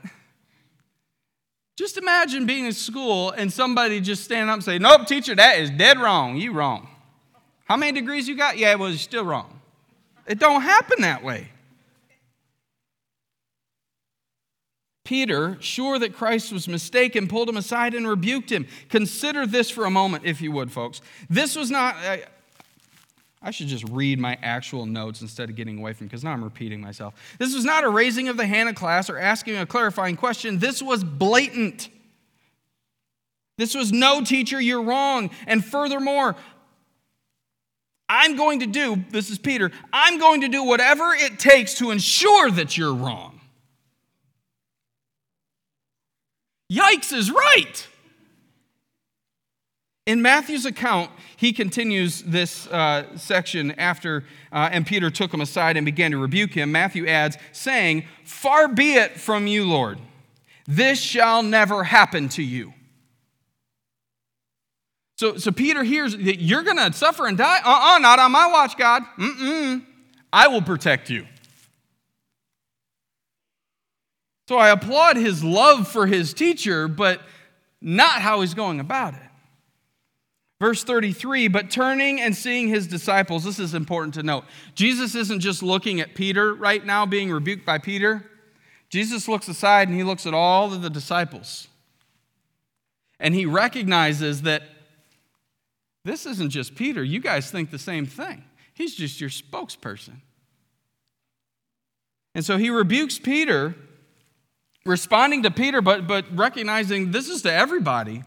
Just 1.76 1.98
imagine 1.98 2.46
being 2.46 2.64
in 2.64 2.72
school 2.72 3.30
and 3.32 3.52
somebody 3.52 4.00
just 4.00 4.24
stand 4.24 4.48
up 4.48 4.54
and 4.54 4.64
say, 4.64 4.78
Nope, 4.78 5.06
teacher, 5.06 5.34
that 5.34 5.58
is 5.58 5.70
dead 5.70 5.98
wrong. 5.98 6.36
You 6.36 6.52
wrong. 6.52 6.88
How 7.66 7.76
many 7.76 7.92
degrees 7.92 8.26
you 8.26 8.36
got? 8.36 8.56
Yeah, 8.56 8.76
well, 8.76 8.88
you're 8.88 8.98
still 8.98 9.24
wrong. 9.24 9.60
It 10.26 10.38
don't 10.38 10.62
happen 10.62 11.02
that 11.02 11.22
way. 11.22 11.50
Peter, 15.04 15.56
sure 15.60 15.98
that 16.00 16.14
Christ 16.14 16.52
was 16.52 16.66
mistaken, 16.66 17.28
pulled 17.28 17.48
him 17.48 17.56
aside 17.56 17.94
and 17.94 18.08
rebuked 18.08 18.50
him. 18.50 18.66
Consider 18.88 19.46
this 19.46 19.70
for 19.70 19.84
a 19.84 19.90
moment, 19.90 20.24
if 20.24 20.40
you 20.40 20.50
would, 20.50 20.72
folks. 20.72 21.00
This 21.30 21.54
was 21.54 21.70
not, 21.70 21.94
uh, 22.04 22.16
I 23.42 23.50
should 23.50 23.68
just 23.68 23.84
read 23.90 24.18
my 24.18 24.38
actual 24.42 24.86
notes 24.86 25.20
instead 25.20 25.50
of 25.50 25.56
getting 25.56 25.78
away 25.78 25.92
from 25.92 26.06
because 26.06 26.24
now 26.24 26.32
I'm 26.32 26.42
repeating 26.42 26.80
myself. 26.80 27.14
This 27.38 27.54
was 27.54 27.64
not 27.64 27.84
a 27.84 27.88
raising 27.88 28.28
of 28.28 28.36
the 28.36 28.46
hand 28.46 28.74
class 28.76 29.10
or 29.10 29.18
asking 29.18 29.56
a 29.56 29.66
clarifying 29.66 30.16
question. 30.16 30.58
This 30.58 30.82
was 30.82 31.04
blatant. 31.04 31.88
This 33.58 33.74
was 33.74 33.92
no 33.92 34.22
teacher, 34.22 34.60
you're 34.60 34.82
wrong. 34.82 35.30
And 35.46 35.64
furthermore, 35.64 36.36
I'm 38.08 38.36
going 38.36 38.60
to 38.60 38.66
do, 38.66 39.04
this 39.10 39.30
is 39.30 39.38
Peter, 39.38 39.70
I'm 39.92 40.18
going 40.18 40.42
to 40.42 40.48
do 40.48 40.64
whatever 40.64 41.12
it 41.12 41.38
takes 41.38 41.74
to 41.74 41.90
ensure 41.90 42.50
that 42.50 42.76
you're 42.76 42.94
wrong. 42.94 43.40
Yikes 46.72 47.12
is 47.12 47.30
right. 47.30 47.86
In 50.06 50.22
Matthew's 50.22 50.64
account, 50.64 51.10
he 51.36 51.52
continues 51.52 52.22
this 52.22 52.68
uh, 52.68 53.16
section 53.16 53.72
after, 53.72 54.22
uh, 54.52 54.68
and 54.70 54.86
Peter 54.86 55.10
took 55.10 55.34
him 55.34 55.40
aside 55.40 55.76
and 55.76 55.84
began 55.84 56.12
to 56.12 56.18
rebuke 56.18 56.52
him. 56.52 56.70
Matthew 56.70 57.08
adds, 57.08 57.36
saying, 57.50 58.04
Far 58.24 58.68
be 58.68 58.94
it 58.94 59.18
from 59.18 59.48
you, 59.48 59.64
Lord, 59.68 59.98
this 60.66 61.00
shall 61.00 61.42
never 61.42 61.82
happen 61.82 62.28
to 62.30 62.42
you. 62.42 62.72
So, 65.18 65.38
so 65.38 65.50
Peter 65.50 65.82
hears 65.82 66.16
that 66.16 66.40
you're 66.40 66.62
going 66.62 66.76
to 66.76 66.92
suffer 66.92 67.26
and 67.26 67.36
die. 67.36 67.60
Uh 67.64 67.94
uh 67.94 67.98
not 67.98 68.18
on 68.18 68.30
my 68.30 68.46
watch, 68.46 68.76
God. 68.76 69.02
Mm-mm. 69.18 69.82
I 70.32 70.48
will 70.48 70.62
protect 70.62 71.10
you. 71.10 71.26
So 74.48 74.58
I 74.58 74.68
applaud 74.68 75.16
his 75.16 75.42
love 75.42 75.88
for 75.88 76.06
his 76.06 76.32
teacher, 76.34 76.86
but 76.86 77.22
not 77.80 78.20
how 78.20 78.42
he's 78.42 78.54
going 78.54 78.78
about 78.78 79.14
it. 79.14 79.25
Verse 80.58 80.84
33, 80.84 81.48
but 81.48 81.70
turning 81.70 82.20
and 82.20 82.34
seeing 82.34 82.68
his 82.68 82.86
disciples, 82.86 83.44
this 83.44 83.58
is 83.58 83.74
important 83.74 84.14
to 84.14 84.22
note. 84.22 84.44
Jesus 84.74 85.14
isn't 85.14 85.40
just 85.40 85.62
looking 85.62 86.00
at 86.00 86.14
Peter 86.14 86.54
right 86.54 86.84
now, 86.84 87.04
being 87.04 87.30
rebuked 87.30 87.66
by 87.66 87.76
Peter. 87.76 88.24
Jesus 88.88 89.28
looks 89.28 89.48
aside 89.48 89.88
and 89.88 89.96
he 89.96 90.02
looks 90.02 90.26
at 90.26 90.32
all 90.32 90.72
of 90.72 90.80
the 90.80 90.88
disciples. 90.88 91.68
And 93.20 93.34
he 93.34 93.44
recognizes 93.44 94.42
that 94.42 94.62
this 96.04 96.24
isn't 96.24 96.50
just 96.50 96.74
Peter. 96.74 97.04
You 97.04 97.20
guys 97.20 97.50
think 97.50 97.70
the 97.70 97.78
same 97.78 98.06
thing. 98.06 98.44
He's 98.72 98.94
just 98.94 99.20
your 99.20 99.30
spokesperson. 99.30 100.20
And 102.34 102.44
so 102.44 102.56
he 102.56 102.70
rebukes 102.70 103.18
Peter, 103.18 103.74
responding 104.86 105.42
to 105.42 105.50
Peter, 105.50 105.82
but, 105.82 106.06
but 106.06 106.24
recognizing 106.34 107.10
this 107.10 107.28
is 107.28 107.42
to 107.42 107.52
everybody. 107.52 108.22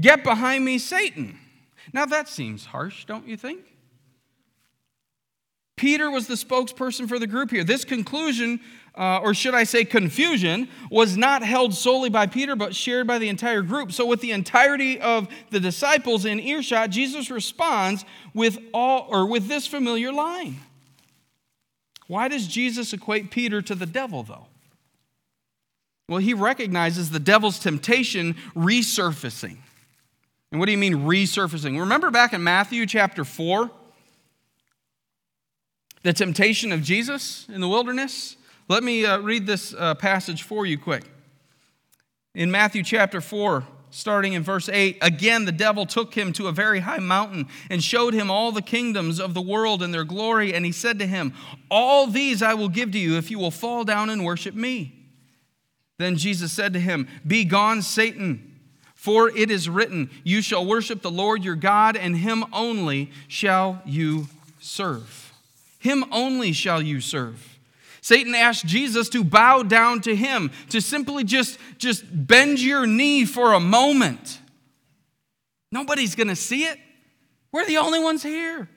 Get 0.00 0.24
behind 0.24 0.64
me, 0.64 0.78
Satan. 0.78 1.38
Now 1.92 2.06
that 2.06 2.28
seems 2.28 2.66
harsh, 2.66 3.04
don't 3.04 3.26
you 3.26 3.36
think? 3.36 3.60
Peter 5.76 6.10
was 6.10 6.26
the 6.26 6.34
spokesperson 6.34 7.08
for 7.08 7.18
the 7.18 7.26
group 7.26 7.50
here. 7.50 7.64
This 7.64 7.84
conclusion, 7.84 8.60
uh, 8.94 9.18
or 9.18 9.34
should 9.34 9.54
I 9.54 9.64
say 9.64 9.84
confusion, 9.84 10.68
was 10.90 11.16
not 11.16 11.42
held 11.42 11.74
solely 11.74 12.08
by 12.08 12.26
Peter, 12.26 12.54
but 12.54 12.74
shared 12.74 13.06
by 13.06 13.18
the 13.18 13.28
entire 13.28 13.62
group. 13.62 13.90
So, 13.90 14.06
with 14.06 14.20
the 14.20 14.30
entirety 14.30 15.00
of 15.00 15.28
the 15.50 15.58
disciples 15.58 16.24
in 16.24 16.38
earshot, 16.38 16.90
Jesus 16.90 17.30
responds 17.30 18.04
with 18.32 18.58
all, 18.72 19.06
or 19.08 19.26
with 19.26 19.48
this 19.48 19.66
familiar 19.66 20.12
line. 20.12 20.60
Why 22.06 22.28
does 22.28 22.46
Jesus 22.46 22.92
equate 22.92 23.30
Peter 23.30 23.60
to 23.62 23.74
the 23.74 23.86
devil, 23.86 24.22
though? 24.22 24.46
Well, 26.08 26.20
he 26.20 26.34
recognizes 26.34 27.10
the 27.10 27.18
devil's 27.18 27.58
temptation 27.58 28.36
resurfacing. 28.54 29.56
And 30.52 30.60
what 30.60 30.66
do 30.66 30.72
you 30.72 30.78
mean 30.78 30.98
resurfacing? 30.98 31.80
Remember 31.80 32.10
back 32.10 32.34
in 32.34 32.44
Matthew 32.44 32.84
chapter 32.84 33.24
4? 33.24 33.70
The 36.02 36.12
temptation 36.12 36.72
of 36.72 36.82
Jesus 36.82 37.46
in 37.48 37.62
the 37.62 37.68
wilderness? 37.68 38.36
Let 38.68 38.84
me 38.84 39.06
uh, 39.06 39.18
read 39.20 39.46
this 39.46 39.74
uh, 39.74 39.94
passage 39.94 40.42
for 40.42 40.66
you 40.66 40.76
quick. 40.76 41.04
In 42.34 42.50
Matthew 42.50 42.82
chapter 42.82 43.22
4, 43.22 43.64
starting 43.90 44.34
in 44.34 44.42
verse 44.42 44.68
8, 44.68 44.98
again 45.00 45.46
the 45.46 45.52
devil 45.52 45.86
took 45.86 46.12
him 46.12 46.34
to 46.34 46.48
a 46.48 46.52
very 46.52 46.80
high 46.80 46.98
mountain 46.98 47.48
and 47.70 47.82
showed 47.82 48.12
him 48.12 48.30
all 48.30 48.52
the 48.52 48.60
kingdoms 48.60 49.18
of 49.20 49.32
the 49.32 49.40
world 49.40 49.82
and 49.82 49.92
their 49.92 50.04
glory. 50.04 50.52
And 50.52 50.66
he 50.66 50.72
said 50.72 50.98
to 50.98 51.06
him, 51.06 51.32
All 51.70 52.06
these 52.06 52.42
I 52.42 52.52
will 52.52 52.68
give 52.68 52.92
to 52.92 52.98
you 52.98 53.16
if 53.16 53.30
you 53.30 53.38
will 53.38 53.50
fall 53.50 53.84
down 53.84 54.10
and 54.10 54.22
worship 54.22 54.54
me. 54.54 54.92
Then 55.98 56.16
Jesus 56.16 56.52
said 56.52 56.74
to 56.74 56.80
him, 56.80 57.08
Be 57.26 57.46
gone, 57.46 57.80
Satan. 57.80 58.51
For 59.02 59.36
it 59.36 59.50
is 59.50 59.68
written, 59.68 60.10
You 60.22 60.40
shall 60.42 60.64
worship 60.64 61.02
the 61.02 61.10
Lord 61.10 61.42
your 61.42 61.56
God, 61.56 61.96
and 61.96 62.16
him 62.16 62.44
only 62.52 63.10
shall 63.26 63.82
you 63.84 64.28
serve. 64.60 65.32
Him 65.80 66.04
only 66.12 66.52
shall 66.52 66.80
you 66.80 67.00
serve. 67.00 67.58
Satan 68.00 68.32
asked 68.32 68.64
Jesus 68.64 69.08
to 69.08 69.24
bow 69.24 69.64
down 69.64 70.02
to 70.02 70.14
him, 70.14 70.52
to 70.68 70.80
simply 70.80 71.24
just, 71.24 71.58
just 71.78 72.04
bend 72.12 72.60
your 72.60 72.86
knee 72.86 73.24
for 73.24 73.54
a 73.54 73.58
moment. 73.58 74.38
Nobody's 75.72 76.14
going 76.14 76.28
to 76.28 76.36
see 76.36 76.62
it. 76.62 76.78
We're 77.50 77.66
the 77.66 77.78
only 77.78 77.98
ones 77.98 78.22
here. 78.22 78.68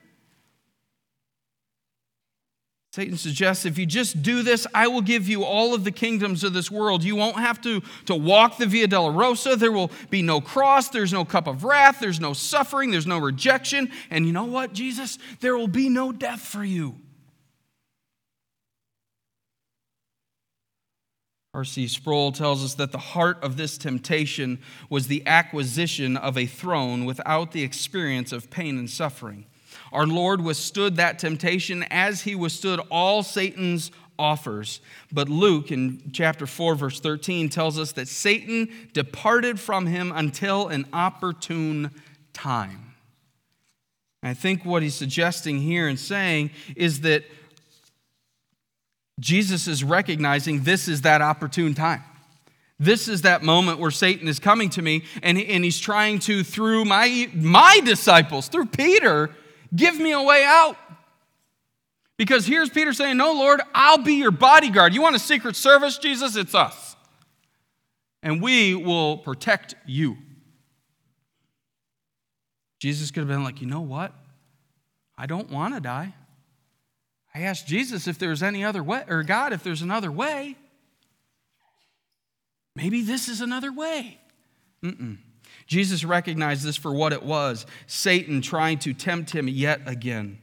Satan 2.96 3.18
suggests 3.18 3.66
if 3.66 3.76
you 3.76 3.84
just 3.84 4.22
do 4.22 4.42
this, 4.42 4.66
I 4.72 4.88
will 4.88 5.02
give 5.02 5.28
you 5.28 5.44
all 5.44 5.74
of 5.74 5.84
the 5.84 5.90
kingdoms 5.90 6.42
of 6.42 6.54
this 6.54 6.70
world. 6.70 7.04
You 7.04 7.14
won't 7.14 7.36
have 7.36 7.60
to, 7.60 7.82
to 8.06 8.14
walk 8.14 8.56
the 8.56 8.64
Via 8.64 8.88
Dolorosa. 8.88 9.58
There 9.58 9.70
will 9.70 9.90
be 10.08 10.22
no 10.22 10.40
cross. 10.40 10.88
There's 10.88 11.12
no 11.12 11.22
cup 11.22 11.46
of 11.46 11.62
wrath. 11.62 12.00
There's 12.00 12.20
no 12.20 12.32
suffering. 12.32 12.90
There's 12.90 13.06
no 13.06 13.18
rejection. 13.18 13.90
And 14.08 14.24
you 14.24 14.32
know 14.32 14.46
what, 14.46 14.72
Jesus? 14.72 15.18
There 15.40 15.58
will 15.58 15.68
be 15.68 15.90
no 15.90 16.10
death 16.10 16.40
for 16.40 16.64
you. 16.64 16.96
R.C. 21.52 21.88
Sproul 21.88 22.32
tells 22.32 22.64
us 22.64 22.72
that 22.76 22.92
the 22.92 22.98
heart 22.98 23.44
of 23.44 23.58
this 23.58 23.76
temptation 23.76 24.58
was 24.88 25.08
the 25.08 25.22
acquisition 25.26 26.16
of 26.16 26.38
a 26.38 26.46
throne 26.46 27.04
without 27.04 27.52
the 27.52 27.62
experience 27.62 28.32
of 28.32 28.48
pain 28.48 28.78
and 28.78 28.88
suffering. 28.88 29.44
Our 29.96 30.06
Lord 30.06 30.42
withstood 30.42 30.96
that 30.96 31.18
temptation 31.18 31.82
as 31.84 32.20
he 32.20 32.34
withstood 32.34 32.80
all 32.90 33.22
Satan's 33.22 33.90
offers. 34.18 34.82
But 35.10 35.30
Luke, 35.30 35.72
in 35.72 36.10
chapter 36.12 36.46
4, 36.46 36.74
verse 36.74 37.00
13, 37.00 37.48
tells 37.48 37.78
us 37.78 37.92
that 37.92 38.06
Satan 38.06 38.68
departed 38.92 39.58
from 39.58 39.86
him 39.86 40.12
until 40.14 40.68
an 40.68 40.84
opportune 40.92 41.92
time. 42.34 42.92
I 44.22 44.34
think 44.34 44.66
what 44.66 44.82
he's 44.82 44.94
suggesting 44.94 45.62
here 45.62 45.88
and 45.88 45.98
saying 45.98 46.50
is 46.76 47.00
that 47.00 47.24
Jesus 49.18 49.66
is 49.66 49.82
recognizing 49.82 50.64
this 50.64 50.88
is 50.88 51.00
that 51.02 51.22
opportune 51.22 51.72
time. 51.72 52.04
This 52.78 53.08
is 53.08 53.22
that 53.22 53.42
moment 53.42 53.78
where 53.78 53.90
Satan 53.90 54.28
is 54.28 54.40
coming 54.40 54.68
to 54.70 54.82
me 54.82 55.04
and, 55.22 55.38
and 55.38 55.64
he's 55.64 55.80
trying 55.80 56.18
to, 56.18 56.44
through 56.44 56.84
my, 56.84 57.30
my 57.34 57.80
disciples, 57.82 58.48
through 58.48 58.66
Peter, 58.66 59.30
Give 59.74 59.98
me 59.98 60.12
a 60.12 60.22
way 60.22 60.44
out. 60.44 60.76
Because 62.16 62.46
here's 62.46 62.70
Peter 62.70 62.92
saying, 62.92 63.16
No, 63.16 63.32
Lord, 63.32 63.60
I'll 63.74 63.98
be 63.98 64.14
your 64.14 64.30
bodyguard. 64.30 64.94
You 64.94 65.02
want 65.02 65.16
a 65.16 65.20
secret 65.20 65.56
service, 65.56 65.98
Jesus? 65.98 66.36
It's 66.36 66.54
us. 66.54 66.96
And 68.22 68.42
we 68.42 68.74
will 68.74 69.18
protect 69.18 69.74
you. 69.86 70.16
Jesus 72.78 73.10
could 73.10 73.20
have 73.20 73.28
been 73.28 73.44
like, 73.44 73.60
You 73.60 73.66
know 73.66 73.82
what? 73.82 74.12
I 75.18 75.26
don't 75.26 75.50
want 75.50 75.74
to 75.74 75.80
die. 75.80 76.14
I 77.34 77.40
asked 77.40 77.66
Jesus 77.66 78.06
if 78.06 78.18
there's 78.18 78.42
any 78.42 78.64
other 78.64 78.82
way, 78.82 79.04
or 79.08 79.22
God, 79.22 79.52
if 79.52 79.62
there's 79.62 79.82
another 79.82 80.10
way. 80.10 80.56
Maybe 82.74 83.02
this 83.02 83.28
is 83.28 83.40
another 83.40 83.72
way. 83.72 84.18
Mm-mm. 84.82 85.18
Jesus 85.66 86.04
recognized 86.04 86.64
this 86.64 86.76
for 86.76 86.92
what 86.94 87.12
it 87.12 87.22
was 87.22 87.66
Satan 87.86 88.40
trying 88.40 88.78
to 88.80 88.94
tempt 88.94 89.30
him 89.30 89.48
yet 89.48 89.80
again. 89.86 90.38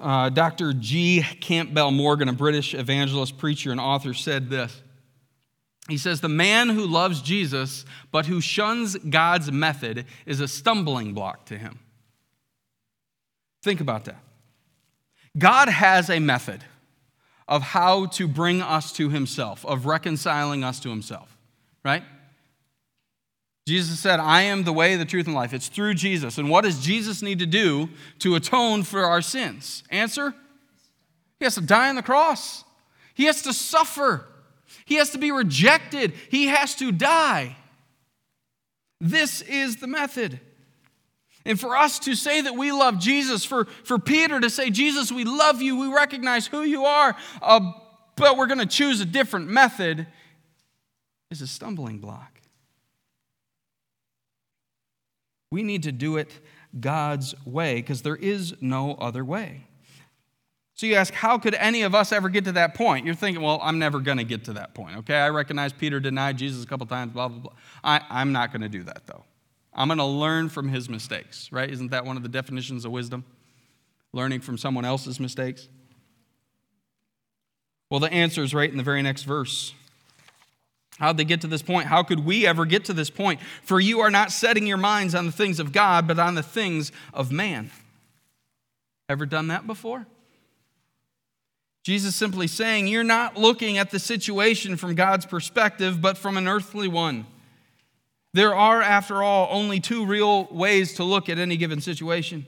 Uh, 0.00 0.30
Dr. 0.30 0.72
G. 0.72 1.22
Campbell 1.40 1.90
Morgan, 1.90 2.28
a 2.28 2.32
British 2.32 2.74
evangelist, 2.74 3.36
preacher, 3.36 3.70
and 3.70 3.78
author, 3.78 4.14
said 4.14 4.48
this. 4.48 4.80
He 5.88 5.98
says, 5.98 6.20
The 6.20 6.28
man 6.28 6.70
who 6.70 6.86
loves 6.86 7.20
Jesus 7.20 7.84
but 8.10 8.26
who 8.26 8.40
shuns 8.40 8.96
God's 8.96 9.52
method 9.52 10.06
is 10.24 10.40
a 10.40 10.48
stumbling 10.48 11.12
block 11.12 11.46
to 11.46 11.58
him. 11.58 11.78
Think 13.62 13.80
about 13.80 14.06
that. 14.06 14.22
God 15.36 15.68
has 15.68 16.08
a 16.08 16.18
method 16.18 16.64
of 17.50 17.62
how 17.62 18.06
to 18.06 18.28
bring 18.28 18.62
us 18.62 18.92
to 18.92 19.08
himself, 19.10 19.66
of 19.66 19.84
reconciling 19.84 20.62
us 20.62 20.78
to 20.80 20.88
himself, 20.88 21.36
right? 21.84 22.04
Jesus 23.66 23.98
said, 23.98 24.20
I 24.20 24.42
am 24.42 24.62
the 24.62 24.72
way, 24.72 24.94
the 24.94 25.04
truth, 25.04 25.26
and 25.26 25.34
life. 25.34 25.52
It's 25.52 25.68
through 25.68 25.94
Jesus. 25.94 26.38
And 26.38 26.48
what 26.48 26.62
does 26.62 26.80
Jesus 26.80 27.22
need 27.22 27.40
to 27.40 27.46
do 27.46 27.90
to 28.20 28.36
atone 28.36 28.84
for 28.84 29.04
our 29.04 29.20
sins? 29.20 29.82
Answer 29.90 30.32
He 31.40 31.44
has 31.44 31.56
to 31.56 31.60
die 31.60 31.88
on 31.88 31.96
the 31.96 32.02
cross, 32.02 32.64
He 33.14 33.24
has 33.24 33.42
to 33.42 33.52
suffer, 33.52 34.26
He 34.84 34.94
has 34.94 35.10
to 35.10 35.18
be 35.18 35.32
rejected, 35.32 36.12
He 36.30 36.46
has 36.46 36.76
to 36.76 36.92
die. 36.92 37.56
This 39.00 39.40
is 39.42 39.76
the 39.76 39.86
method. 39.88 40.38
And 41.44 41.58
for 41.58 41.76
us 41.76 41.98
to 42.00 42.14
say 42.14 42.42
that 42.42 42.54
we 42.54 42.70
love 42.70 42.98
Jesus, 42.98 43.44
for, 43.44 43.64
for 43.84 43.98
Peter 43.98 44.40
to 44.40 44.50
say, 44.50 44.70
Jesus, 44.70 45.10
we 45.10 45.24
love 45.24 45.62
you, 45.62 45.78
we 45.78 45.92
recognize 45.92 46.46
who 46.46 46.62
you 46.62 46.84
are, 46.84 47.16
uh, 47.40 47.72
but 48.16 48.36
we're 48.36 48.46
going 48.46 48.58
to 48.58 48.66
choose 48.66 49.00
a 49.00 49.06
different 49.06 49.48
method, 49.48 50.06
is 51.30 51.40
a 51.40 51.46
stumbling 51.46 51.98
block. 51.98 52.40
We 55.50 55.62
need 55.62 55.84
to 55.84 55.92
do 55.92 56.16
it 56.18 56.30
God's 56.78 57.34
way 57.44 57.76
because 57.76 58.02
there 58.02 58.16
is 58.16 58.54
no 58.60 58.94
other 58.94 59.24
way. 59.24 59.66
So 60.74 60.86
you 60.86 60.94
ask, 60.94 61.12
how 61.12 61.36
could 61.38 61.54
any 61.54 61.82
of 61.82 61.94
us 61.94 62.12
ever 62.12 62.28
get 62.28 62.44
to 62.44 62.52
that 62.52 62.74
point? 62.74 63.04
You're 63.04 63.14
thinking, 63.14 63.42
well, 63.42 63.60
I'm 63.62 63.78
never 63.78 64.00
going 64.00 64.18
to 64.18 64.24
get 64.24 64.44
to 64.44 64.54
that 64.54 64.74
point. 64.74 64.96
Okay, 64.98 65.16
I 65.16 65.28
recognize 65.28 65.72
Peter 65.72 66.00
denied 66.00 66.38
Jesus 66.38 66.64
a 66.64 66.66
couple 66.66 66.86
times, 66.86 67.12
blah, 67.12 67.28
blah, 67.28 67.38
blah. 67.38 67.52
I, 67.82 68.00
I'm 68.08 68.32
not 68.32 68.52
going 68.52 68.62
to 68.62 68.68
do 68.68 68.82
that 68.84 69.06
though. 69.06 69.24
I'm 69.72 69.88
going 69.88 69.98
to 69.98 70.04
learn 70.04 70.48
from 70.48 70.68
his 70.68 70.88
mistakes, 70.88 71.50
right? 71.52 71.70
Isn't 71.70 71.90
that 71.90 72.04
one 72.04 72.16
of 72.16 72.22
the 72.22 72.28
definitions 72.28 72.84
of 72.84 72.92
wisdom? 72.92 73.24
Learning 74.12 74.40
from 74.40 74.58
someone 74.58 74.84
else's 74.84 75.20
mistakes? 75.20 75.68
Well, 77.88 78.00
the 78.00 78.12
answer 78.12 78.42
is 78.42 78.54
right 78.54 78.70
in 78.70 78.76
the 78.76 78.82
very 78.82 79.02
next 79.02 79.22
verse. 79.22 79.74
How'd 80.98 81.16
they 81.16 81.24
get 81.24 81.40
to 81.40 81.46
this 81.46 81.62
point? 81.62 81.86
How 81.86 82.02
could 82.02 82.24
we 82.26 82.46
ever 82.46 82.66
get 82.66 82.84
to 82.86 82.92
this 82.92 83.10
point? 83.10 83.40
For 83.62 83.80
you 83.80 84.00
are 84.00 84.10
not 84.10 84.32
setting 84.32 84.66
your 84.66 84.76
minds 84.76 85.14
on 85.14 85.26
the 85.26 85.32
things 85.32 85.58
of 85.58 85.72
God, 85.72 86.06
but 86.06 86.18
on 86.18 86.34
the 86.34 86.42
things 86.42 86.92
of 87.14 87.32
man. 87.32 87.70
Ever 89.08 89.24
done 89.24 89.48
that 89.48 89.66
before? 89.66 90.06
Jesus 91.82 92.14
simply 92.14 92.46
saying, 92.46 92.86
You're 92.86 93.02
not 93.02 93.36
looking 93.36 93.78
at 93.78 93.90
the 93.90 93.98
situation 93.98 94.76
from 94.76 94.94
God's 94.94 95.24
perspective, 95.24 96.02
but 96.02 96.18
from 96.18 96.36
an 96.36 96.46
earthly 96.46 96.86
one. 96.86 97.26
There 98.32 98.54
are, 98.54 98.80
after 98.80 99.22
all, 99.22 99.48
only 99.50 99.80
two 99.80 100.06
real 100.06 100.44
ways 100.50 100.94
to 100.94 101.04
look 101.04 101.28
at 101.28 101.38
any 101.38 101.56
given 101.56 101.80
situation. 101.80 102.46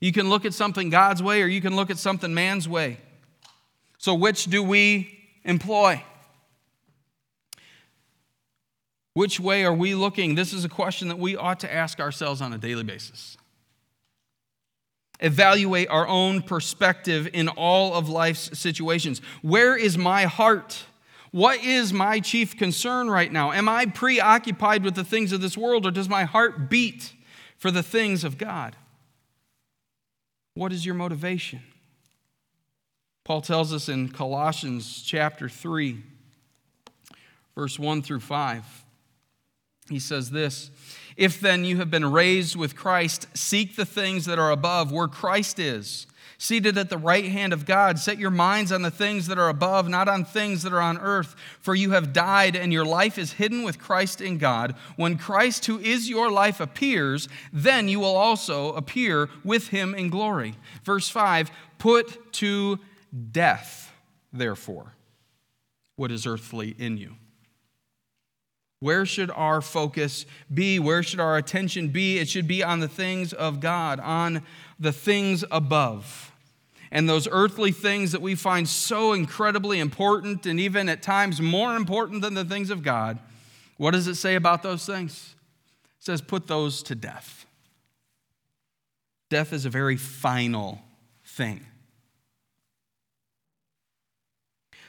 You 0.00 0.12
can 0.12 0.28
look 0.28 0.44
at 0.44 0.54
something 0.54 0.88
God's 0.88 1.22
way 1.22 1.42
or 1.42 1.46
you 1.46 1.60
can 1.60 1.76
look 1.76 1.90
at 1.90 1.98
something 1.98 2.32
man's 2.32 2.68
way. 2.68 2.98
So, 3.98 4.14
which 4.14 4.44
do 4.44 4.62
we 4.62 5.18
employ? 5.44 6.02
Which 9.12 9.40
way 9.40 9.64
are 9.64 9.74
we 9.74 9.94
looking? 9.94 10.36
This 10.36 10.52
is 10.52 10.64
a 10.64 10.68
question 10.68 11.08
that 11.08 11.18
we 11.18 11.36
ought 11.36 11.60
to 11.60 11.72
ask 11.72 12.00
ourselves 12.00 12.40
on 12.40 12.52
a 12.52 12.58
daily 12.58 12.84
basis. 12.84 13.36
Evaluate 15.18 15.88
our 15.90 16.06
own 16.08 16.40
perspective 16.40 17.28
in 17.34 17.48
all 17.48 17.92
of 17.92 18.08
life's 18.08 18.58
situations. 18.58 19.20
Where 19.42 19.76
is 19.76 19.98
my 19.98 20.24
heart? 20.24 20.84
What 21.30 21.62
is 21.62 21.92
my 21.92 22.20
chief 22.20 22.56
concern 22.56 23.08
right 23.08 23.30
now? 23.30 23.52
Am 23.52 23.68
I 23.68 23.86
preoccupied 23.86 24.82
with 24.82 24.94
the 24.94 25.04
things 25.04 25.32
of 25.32 25.40
this 25.40 25.56
world 25.56 25.86
or 25.86 25.90
does 25.90 26.08
my 26.08 26.24
heart 26.24 26.68
beat 26.68 27.12
for 27.56 27.70
the 27.70 27.82
things 27.82 28.24
of 28.24 28.36
God? 28.36 28.74
What 30.54 30.72
is 30.72 30.84
your 30.84 30.96
motivation? 30.96 31.62
Paul 33.24 33.42
tells 33.42 33.72
us 33.72 33.88
in 33.88 34.08
Colossians 34.08 35.02
chapter 35.02 35.48
3, 35.48 36.02
verse 37.54 37.78
1 37.78 38.02
through 38.02 38.20
5. 38.20 38.64
He 39.88 40.00
says 40.00 40.30
this 40.30 40.70
If 41.16 41.40
then 41.40 41.64
you 41.64 41.76
have 41.76 41.90
been 41.90 42.10
raised 42.10 42.56
with 42.56 42.74
Christ, 42.74 43.28
seek 43.34 43.76
the 43.76 43.84
things 43.84 44.24
that 44.24 44.40
are 44.40 44.50
above, 44.50 44.90
where 44.90 45.06
Christ 45.06 45.60
is 45.60 46.08
seated 46.40 46.78
at 46.78 46.88
the 46.88 46.96
right 46.96 47.26
hand 47.26 47.52
of 47.52 47.66
God. 47.66 47.98
Set 47.98 48.16
your 48.16 48.30
minds 48.30 48.72
on 48.72 48.80
the 48.80 48.90
things 48.90 49.26
that 49.26 49.38
are 49.38 49.50
above, 49.50 49.90
not 49.90 50.08
on 50.08 50.24
things 50.24 50.62
that 50.62 50.72
are 50.72 50.80
on 50.80 50.96
earth. 50.96 51.36
For 51.60 51.74
you 51.74 51.90
have 51.90 52.14
died, 52.14 52.56
and 52.56 52.72
your 52.72 52.86
life 52.86 53.18
is 53.18 53.34
hidden 53.34 53.62
with 53.62 53.78
Christ 53.78 54.22
in 54.22 54.38
God. 54.38 54.74
When 54.96 55.18
Christ, 55.18 55.66
who 55.66 55.78
is 55.78 56.08
your 56.08 56.30
life, 56.30 56.58
appears, 56.58 57.28
then 57.52 57.88
you 57.88 58.00
will 58.00 58.16
also 58.16 58.72
appear 58.72 59.28
with 59.44 59.68
him 59.68 59.94
in 59.94 60.08
glory. 60.08 60.54
Verse 60.82 61.10
5 61.10 61.50
Put 61.76 62.32
to 62.34 62.78
death, 63.32 63.92
therefore, 64.32 64.94
what 65.96 66.10
is 66.10 66.26
earthly 66.26 66.74
in 66.78 66.96
you. 66.96 67.16
Where 68.78 69.04
should 69.04 69.30
our 69.30 69.60
focus 69.60 70.24
be? 70.52 70.78
Where 70.78 71.02
should 71.02 71.20
our 71.20 71.36
attention 71.36 71.88
be? 71.88 72.18
It 72.18 72.30
should 72.30 72.48
be 72.48 72.62
on 72.62 72.80
the 72.80 72.88
things 72.88 73.34
of 73.34 73.60
God, 73.60 74.00
on 74.00 74.40
the 74.78 74.92
things 74.92 75.44
above 75.50 76.29
and 76.90 77.08
those 77.08 77.28
earthly 77.30 77.72
things 77.72 78.12
that 78.12 78.20
we 78.20 78.34
find 78.34 78.68
so 78.68 79.12
incredibly 79.12 79.78
important 79.78 80.46
and 80.46 80.58
even 80.58 80.88
at 80.88 81.02
times 81.02 81.40
more 81.40 81.76
important 81.76 82.22
than 82.22 82.34
the 82.34 82.44
things 82.44 82.70
of 82.70 82.82
God, 82.82 83.18
what 83.76 83.92
does 83.92 84.06
it 84.06 84.16
say 84.16 84.34
about 84.34 84.62
those 84.62 84.84
things? 84.84 85.34
It 85.98 86.04
says, 86.04 86.20
put 86.20 86.46
those 86.46 86.82
to 86.84 86.94
death. 86.94 87.46
Death 89.28 89.52
is 89.52 89.64
a 89.64 89.70
very 89.70 89.96
final 89.96 90.80
thing. 91.24 91.64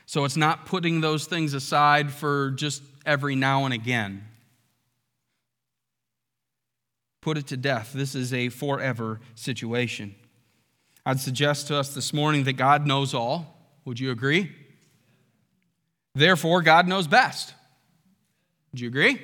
So 0.05 0.25
it's 0.25 0.37
not 0.37 0.65
putting 0.65 1.01
those 1.01 1.25
things 1.25 1.53
aside 1.53 2.11
for 2.11 2.51
just 2.51 2.81
every 3.05 3.35
now 3.35 3.65
and 3.65 3.73
again. 3.73 4.25
put 7.21 7.37
it 7.37 7.47
to 7.47 7.57
death. 7.57 7.93
This 7.93 8.15
is 8.15 8.33
a 8.33 8.49
forever 8.49 9.19
situation. 9.35 10.15
I'd 11.05 11.19
suggest 11.19 11.67
to 11.67 11.77
us 11.77 11.93
this 11.93 12.13
morning 12.13 12.43
that 12.43 12.53
God 12.53 12.85
knows 12.85 13.13
all. 13.13 13.57
Would 13.85 13.99
you 13.99 14.11
agree? 14.11 14.51
Therefore, 16.13 16.61
God 16.61 16.87
knows 16.87 17.07
best. 17.07 17.53
Would 18.71 18.81
you 18.81 18.87
agree? 18.87 19.19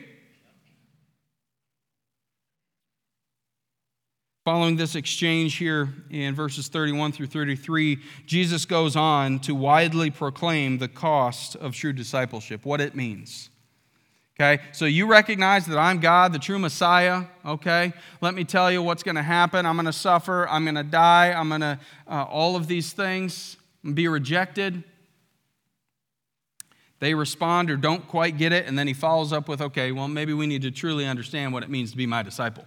Following 4.43 4.77
this 4.77 4.95
exchange 4.95 5.55
here 5.55 5.93
in 6.09 6.33
verses 6.33 6.69
31 6.69 7.11
through 7.11 7.27
33, 7.27 7.99
Jesus 8.25 8.63
goes 8.63 8.95
on 8.95 9.39
to 9.39 9.53
widely 9.53 10.09
proclaim 10.09 10.77
the 10.77 10.87
cost 10.87 11.57
of 11.57 11.75
true 11.75 11.91
discipleship, 11.91 12.65
what 12.65 12.79
it 12.79 12.95
means. 12.95 13.49
Okay, 14.39 14.61
so 14.71 14.85
you 14.85 15.07
recognize 15.07 15.65
that 15.65 15.79
I'm 15.79 15.99
God, 15.99 16.31
the 16.31 16.37
true 16.37 16.59
Messiah. 16.59 17.23
Okay, 17.43 17.91
let 18.21 18.35
me 18.35 18.43
tell 18.43 18.71
you 18.71 18.83
what's 18.83 19.01
going 19.01 19.15
to 19.15 19.23
happen. 19.23 19.65
I'm 19.65 19.75
going 19.75 19.87
to 19.87 19.93
suffer. 19.93 20.47
I'm 20.47 20.63
going 20.63 20.75
to 20.75 20.83
die. 20.83 21.31
I'm 21.31 21.49
going 21.49 21.61
to, 21.61 21.79
uh, 22.07 22.23
all 22.25 22.55
of 22.55 22.67
these 22.67 22.93
things, 22.93 23.57
be 23.95 24.07
rejected. 24.07 24.83
They 26.99 27.15
respond 27.15 27.71
or 27.71 27.77
don't 27.77 28.07
quite 28.07 28.37
get 28.37 28.51
it, 28.51 28.67
and 28.67 28.77
then 28.77 28.85
he 28.85 28.93
follows 28.93 29.33
up 29.33 29.47
with, 29.47 29.59
okay, 29.59 29.91
well, 29.91 30.07
maybe 30.07 30.33
we 30.33 30.45
need 30.45 30.61
to 30.61 30.71
truly 30.71 31.07
understand 31.07 31.51
what 31.51 31.63
it 31.63 31.69
means 31.69 31.89
to 31.91 31.97
be 31.97 32.05
my 32.05 32.21
disciple. 32.21 32.65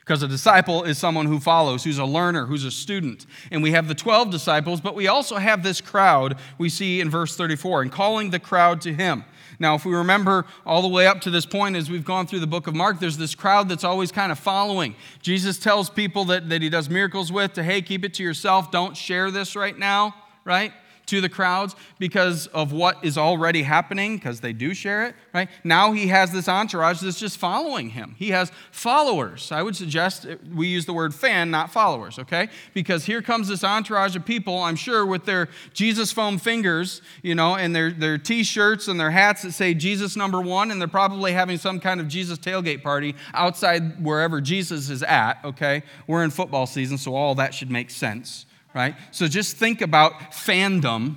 Because 0.00 0.22
a 0.22 0.28
disciple 0.28 0.84
is 0.84 0.96
someone 0.96 1.26
who 1.26 1.38
follows, 1.38 1.84
who's 1.84 1.98
a 1.98 2.04
learner, 2.06 2.46
who's 2.46 2.64
a 2.64 2.70
student. 2.70 3.26
And 3.50 3.62
we 3.62 3.72
have 3.72 3.88
the 3.88 3.94
12 3.94 4.30
disciples, 4.30 4.80
but 4.80 4.94
we 4.94 5.06
also 5.06 5.36
have 5.36 5.62
this 5.62 5.82
crowd 5.82 6.38
we 6.56 6.70
see 6.70 7.02
in 7.02 7.10
verse 7.10 7.36
34, 7.36 7.82
and 7.82 7.92
calling 7.92 8.30
the 8.30 8.38
crowd 8.38 8.80
to 8.82 8.94
him. 8.94 9.24
Now, 9.60 9.74
if 9.74 9.84
we 9.84 9.94
remember 9.94 10.46
all 10.64 10.80
the 10.80 10.88
way 10.88 11.06
up 11.06 11.20
to 11.20 11.30
this 11.30 11.44
point 11.44 11.76
as 11.76 11.90
we've 11.90 12.04
gone 12.04 12.26
through 12.26 12.40
the 12.40 12.46
book 12.46 12.66
of 12.66 12.74
Mark, 12.74 12.98
there's 12.98 13.18
this 13.18 13.34
crowd 13.34 13.68
that's 13.68 13.84
always 13.84 14.10
kind 14.10 14.32
of 14.32 14.38
following. 14.38 14.96
Jesus 15.20 15.58
tells 15.58 15.90
people 15.90 16.24
that, 16.24 16.48
that 16.48 16.62
he 16.62 16.70
does 16.70 16.88
miracles 16.88 17.30
with 17.30 17.52
to, 17.52 17.62
hey, 17.62 17.82
keep 17.82 18.02
it 18.04 18.14
to 18.14 18.22
yourself, 18.22 18.70
don't 18.70 18.96
share 18.96 19.30
this 19.30 19.54
right 19.54 19.78
now, 19.78 20.14
right? 20.44 20.72
To 21.10 21.20
the 21.20 21.28
crowds 21.28 21.74
because 21.98 22.46
of 22.48 22.72
what 22.72 23.04
is 23.04 23.18
already 23.18 23.62
happening, 23.62 24.16
because 24.16 24.40
they 24.40 24.52
do 24.52 24.72
share 24.72 25.06
it, 25.06 25.16
right? 25.34 25.48
Now 25.64 25.90
he 25.90 26.06
has 26.06 26.30
this 26.30 26.48
entourage 26.48 27.00
that's 27.00 27.18
just 27.18 27.36
following 27.36 27.90
him. 27.90 28.14
He 28.16 28.30
has 28.30 28.52
followers. 28.70 29.50
I 29.50 29.62
would 29.62 29.74
suggest 29.74 30.26
we 30.54 30.68
use 30.68 30.86
the 30.86 30.92
word 30.92 31.12
fan, 31.12 31.50
not 31.50 31.72
followers, 31.72 32.18
okay? 32.20 32.48
Because 32.74 33.04
here 33.04 33.22
comes 33.22 33.48
this 33.48 33.64
entourage 33.64 34.14
of 34.14 34.24
people, 34.24 34.58
I'm 34.58 34.76
sure, 34.76 35.04
with 35.04 35.24
their 35.24 35.48
Jesus 35.74 36.12
foam 36.12 36.38
fingers, 36.38 37.02
you 37.22 37.34
know, 37.34 37.56
and 37.56 37.74
their, 37.74 37.90
their 37.90 38.16
t 38.16 38.44
shirts 38.44 38.86
and 38.86 38.98
their 39.00 39.10
hats 39.10 39.42
that 39.42 39.52
say 39.52 39.74
Jesus 39.74 40.16
number 40.16 40.40
one, 40.40 40.70
and 40.70 40.80
they're 40.80 40.88
probably 40.88 41.32
having 41.32 41.58
some 41.58 41.80
kind 41.80 42.00
of 42.00 42.06
Jesus 42.06 42.38
tailgate 42.38 42.84
party 42.84 43.16
outside 43.34 44.02
wherever 44.02 44.40
Jesus 44.40 44.90
is 44.90 45.02
at, 45.02 45.44
okay? 45.44 45.82
We're 46.06 46.22
in 46.22 46.30
football 46.30 46.66
season, 46.66 46.98
so 46.98 47.16
all 47.16 47.34
that 47.34 47.52
should 47.52 47.70
make 47.70 47.90
sense 47.90 48.46
right? 48.74 48.94
So 49.10 49.26
just 49.28 49.56
think 49.56 49.80
about 49.80 50.32
fandom 50.32 51.16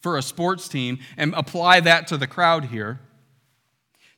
for 0.00 0.18
a 0.18 0.22
sports 0.22 0.68
team 0.68 0.98
and 1.16 1.32
apply 1.34 1.80
that 1.80 2.08
to 2.08 2.16
the 2.16 2.26
crowd 2.26 2.66
here. 2.66 3.00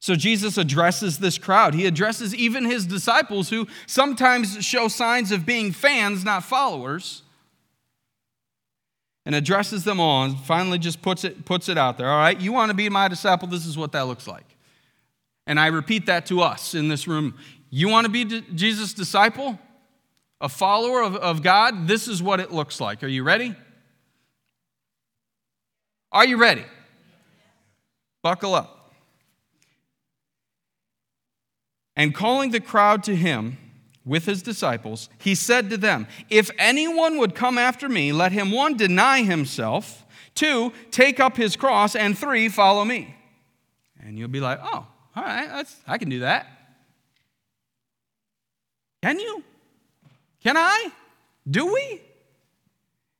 So 0.00 0.14
Jesus 0.14 0.59
addresses 0.59 1.18
this 1.18 1.38
crowd. 1.38 1.74
He 1.74 1.87
addresses 1.87 2.35
even 2.35 2.66
his 2.66 2.87
disciples 2.87 3.48
who 3.48 3.66
sometimes 3.87 4.62
show 4.64 4.88
signs 4.88 5.33
of 5.33 5.46
being 5.46 5.72
fans, 5.72 6.24
not 6.24 6.44
followers. 6.44 7.22
And 9.27 9.35
addresses 9.35 9.85
them 9.85 10.00
all 10.00 10.24
and 10.24 10.38
finally 10.38 10.79
just 10.79 11.00
puts 11.00 11.24
it, 11.24 11.46
puts 11.46 11.70
it 11.70 11.79
out 11.79 11.96
there. 11.96 12.11
All 12.11 12.18
right, 12.18 12.38
you 12.38 12.53
want 12.53 12.68
to 12.68 12.74
be 12.74 12.90
my 12.90 13.09
disciple? 13.09 13.48
This 13.48 13.64
is 13.64 13.79
what 13.79 13.92
that 13.92 14.03
looks 14.03 14.27
like. 14.27 14.44
And 15.46 15.59
I 15.59 15.68
repeat 15.68 16.05
that 16.07 16.27
to 16.27 16.42
us 16.42 16.74
in 16.74 16.88
this 16.88 17.09
room. 17.09 17.38
You 17.70 17.88
want 17.88 18.05
to 18.05 18.11
be 18.11 18.42
Jesus' 18.55 18.92
disciple? 18.92 19.59
A 20.44 20.48
follower 20.48 21.02
of, 21.02 21.16
of 21.16 21.42
God, 21.42 21.88
this 21.88 22.07
is 22.07 22.22
what 22.22 22.38
it 22.38 22.52
looks 22.52 22.78
like. 22.78 23.02
Are 23.02 23.09
you 23.09 23.22
ready? 23.22 23.57
Are 26.12 26.26
you 26.26 26.37
ready? 26.37 26.66
Buckle 28.22 28.54
up. 28.54 28.92
And 31.96 32.14
calling 32.14 32.50
the 32.50 32.61
crowd 32.61 33.04
to 33.04 33.16
him 33.16 33.57
with 34.04 34.26
his 34.26 34.42
disciples, 34.42 35.09
he 35.16 35.35
said 35.35 35.70
to 35.70 35.78
them, 35.78 36.07
If 36.28 36.50
anyone 36.59 37.16
would 37.16 37.35
come 37.35 37.57
after 37.57 37.88
me, 37.88 38.12
let 38.12 38.33
him 38.33 38.50
one, 38.50 38.76
deny 38.76 39.22
himself, 39.22 40.04
two, 40.35 40.74
take 40.90 41.20
up 41.20 41.38
his 41.38 41.57
cross, 41.57 41.96
and 41.96 42.18
three, 42.18 42.50
follow 42.50 42.85
me. 42.85 43.16
And 43.98 44.18
you'll 44.18 44.28
be 44.28 44.40
like, 44.40 44.61
Oh, 44.62 44.87
all 45.16 45.22
right, 45.22 45.64
I 45.87 45.96
can 45.96 46.11
do 46.11 46.20
that. 46.20 46.46
Can 49.02 49.18
you? 49.18 49.42
Can 50.44 50.57
I? 50.57 50.92
Do 51.50 51.72
we? 51.72 52.02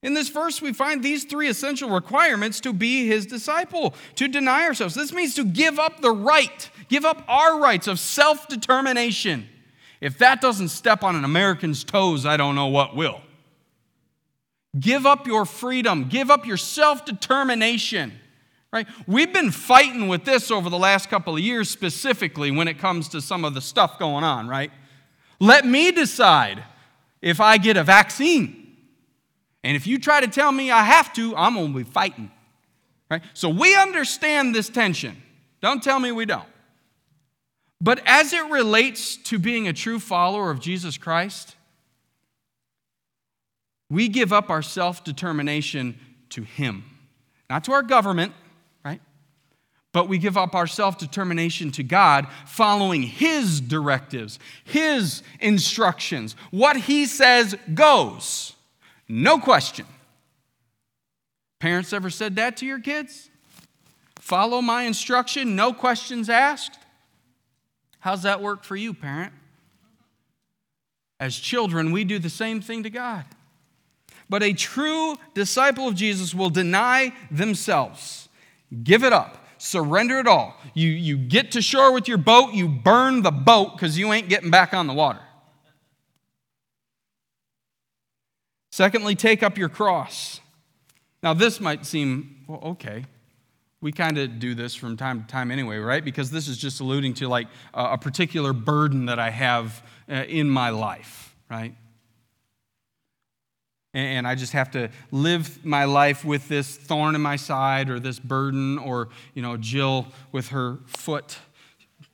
In 0.03 0.13
this 0.13 0.29
verse, 0.29 0.61
we 0.61 0.75
find 0.75 1.03
these 1.03 1.25
three 1.25 1.49
essential 1.49 1.89
requirements 1.89 2.61
to 2.61 2.75
be 2.75 3.07
his 3.07 3.25
disciple, 3.25 3.95
to 4.17 4.29
deny 4.29 4.65
ourselves. 4.65 4.95
This 4.95 5.15
means 5.15 5.35
to 5.37 5.45
give 5.45 5.79
up 5.79 6.03
the 6.03 6.11
right, 6.11 6.69
give 6.89 7.07
up 7.07 7.25
our 7.27 7.59
rights 7.59 7.87
of 7.87 7.99
self 7.99 8.47
determination. 8.47 9.49
If 10.03 10.19
that 10.19 10.43
doesn't 10.43 10.69
step 10.69 11.03
on 11.03 11.17
an 11.17 11.25
American's 11.25 11.83
toes, 11.83 12.27
I 12.27 12.37
don't 12.37 12.55
know 12.55 12.67
what 12.67 12.95
will. 12.95 13.23
Give 14.79 15.07
up 15.07 15.27
your 15.27 15.47
freedom, 15.47 16.09
give 16.11 16.31
up 16.31 16.45
your 16.45 16.59
self 16.59 17.07
determination. 17.07 18.13
Right? 18.71 18.87
We've 19.07 19.33
been 19.33 19.53
fighting 19.53 20.09
with 20.09 20.25
this 20.27 20.51
over 20.51 20.69
the 20.69 20.79
last 20.79 21.09
couple 21.09 21.35
of 21.35 21.41
years, 21.41 21.71
specifically 21.71 22.51
when 22.51 22.69
it 22.69 22.79
comes 22.79 23.09
to 23.11 23.23
some 23.23 23.45
of 23.45 23.55
the 23.55 23.61
stuff 23.63 23.99
going 23.99 24.25
on, 24.25 24.49
right? 24.49 24.71
Let 25.41 25.65
me 25.65 25.93
decide 25.93 26.65
if 27.25 27.41
I 27.41 27.57
get 27.57 27.79
a 27.79 27.83
vaccine. 27.83 28.77
And 29.65 29.77
if 29.77 29.87
you 29.87 29.99
try 29.99 30.21
to 30.21 30.29
tell 30.29 30.53
me 30.53 30.71
I 30.71 30.85
have 30.85 31.11
to, 31.15 31.35
I'm 31.35 31.55
going 31.55 31.73
to 31.73 31.79
be 31.79 31.85
fighting. 31.85 32.31
Right? 33.11 33.23
So 33.33 33.49
we 33.49 33.75
understand 33.75 34.55
this 34.55 34.69
tension. 34.69 35.17
Don't 35.63 35.83
tell 35.83 35.99
me 35.99 36.13
we 36.13 36.27
don't. 36.27 36.47
But 37.81 38.03
as 38.05 38.35
it 38.35 38.45
relates 38.51 39.17
to 39.17 39.39
being 39.39 39.67
a 39.67 39.73
true 39.73 39.99
follower 39.99 40.51
of 40.51 40.61
Jesus 40.61 40.99
Christ, 40.99 41.57
we 43.89 44.09
give 44.09 44.31
up 44.31 44.51
our 44.51 44.63
self 44.63 45.03
determination 45.03 45.99
to 46.31 46.43
Him, 46.43 46.85
not 47.49 47.65
to 47.65 47.73
our 47.73 47.83
government, 47.83 48.35
but 49.95 50.09
we 50.09 50.19
give 50.19 50.37
up 50.37 50.57
our 50.57 50.67
self 50.67 50.99
determination 50.99 51.71
to 51.71 51.85
God, 51.85 52.27
following 52.47 53.03
His 53.03 53.61
directives, 53.61 54.41
His 54.65 55.23
instructions. 55.41 56.35
What 56.51 56.77
He 56.77 57.07
says 57.07 57.57
goes. 57.73 58.55
No 59.09 59.39
question. 59.39 59.87
Parents 61.61 61.93
ever 61.93 62.11
said 62.11 62.37
that 62.37 62.57
to 62.59 62.67
your 62.67 62.81
kids? 62.81 63.31
Follow 64.19 64.61
my 64.61 64.83
instruction, 64.83 65.55
no 65.55 65.73
questions 65.73 66.29
asked? 66.29 66.77
How's 68.01 68.25
that 68.25 68.43
work 68.43 68.65
for 68.65 68.75
you, 68.75 68.95
parent? 68.95 69.33
As 71.21 71.37
children, 71.37 71.93
we 71.93 72.03
do 72.03 72.19
the 72.19 72.29
same 72.29 72.61
thing 72.61 72.83
to 72.83 72.91
God. 72.91 73.25
But 74.29 74.43
a 74.43 74.55
true 74.55 75.17
disciple 75.35 75.87
of 75.87 75.95
Jesus 75.95 76.35
will 76.35 76.51
deny 76.51 77.13
themselves, 77.31 78.29
give 78.83 79.05
it 79.05 79.13
up 79.13 79.44
surrender 79.65 80.19
it 80.19 80.27
all. 80.27 80.57
You, 80.75 80.89
you 80.91 81.17
get 81.17 81.53
to 81.53 81.63
shore 81.63 81.93
with 81.93 82.07
your 82.07 82.19
boat, 82.19 82.53
you 82.53 82.69
burn 82.69 83.23
the 83.23 83.31
boat 83.31 83.73
because 83.73 83.99
you 83.99 84.13
ain't 84.13 84.29
getting 84.29 84.51
back 84.51 84.75
on 84.75 84.87
the 84.87 84.93
water. 84.93 85.21
Secondly, 88.71 89.15
take 89.15 89.43
up 89.43 89.57
your 89.57 89.69
cross. 89.69 90.41
Now, 91.23 91.33
this 91.33 91.61
might 91.61 91.87
seem, 91.87 92.45
well, 92.47 92.61
okay. 92.65 93.07
We 93.81 93.93
kind 93.93 94.19
of 94.19 94.39
do 94.39 94.55
this 94.55 94.75
from 94.75 94.97
time 94.97 95.23
to 95.23 95.27
time 95.27 95.51
anyway, 95.51 95.79
right? 95.79 96.05
Because 96.05 96.31
this 96.31 96.49
is 96.49 96.59
just 96.59 96.81
alluding 96.81 97.15
to 97.15 97.29
like 97.29 97.49
a 97.73 97.97
particular 97.97 98.53
burden 98.53 99.07
that 99.07 99.19
I 99.19 99.31
have 99.31 99.83
uh, 100.11 100.25
in 100.27 100.49
my 100.51 100.71
life, 100.71 101.35
right? 101.51 101.75
And 103.95 104.27
I 104.27 104.35
just 104.35 104.53
have 104.53 104.73
to 104.73 104.91
live 105.13 105.65
my 105.65 105.85
life 105.85 106.25
with 106.25 106.49
this 106.49 106.77
thorn 106.77 107.15
in 107.15 107.21
my 107.21 107.37
side 107.37 107.89
or 107.89 108.01
this 108.01 108.19
burden 108.19 108.77
or, 108.79 109.09
you 109.35 109.41
know, 109.41 109.57
Jill 109.57 110.09
with 110.33 110.49
her 110.49 110.79
foot 110.87 111.39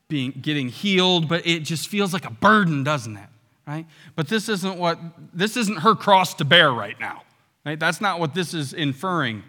being 0.08 0.32
getting 0.32 0.68
healed, 0.68 1.28
but 1.28 1.46
it 1.46 1.60
just 1.60 1.88
feels 1.88 2.12
like 2.12 2.26
a 2.26 2.30
burden, 2.30 2.84
doesn't 2.84 3.16
it? 3.16 3.28
Right? 3.66 3.86
But 4.14 4.28
this 4.28 4.48
isn't 4.48 4.78
what 4.78 4.98
this 5.32 5.56
isn't 5.56 5.78
her 5.78 5.94
cross 5.94 6.34
to 6.34 6.44
bear 6.44 6.70
right 6.70 6.98
now. 7.00 7.22
Right? 7.64 7.80
That's 7.80 8.00
not 8.00 8.20
what 8.20 8.34
this 8.34 8.52
is 8.52 8.72
inferring. 8.72 9.42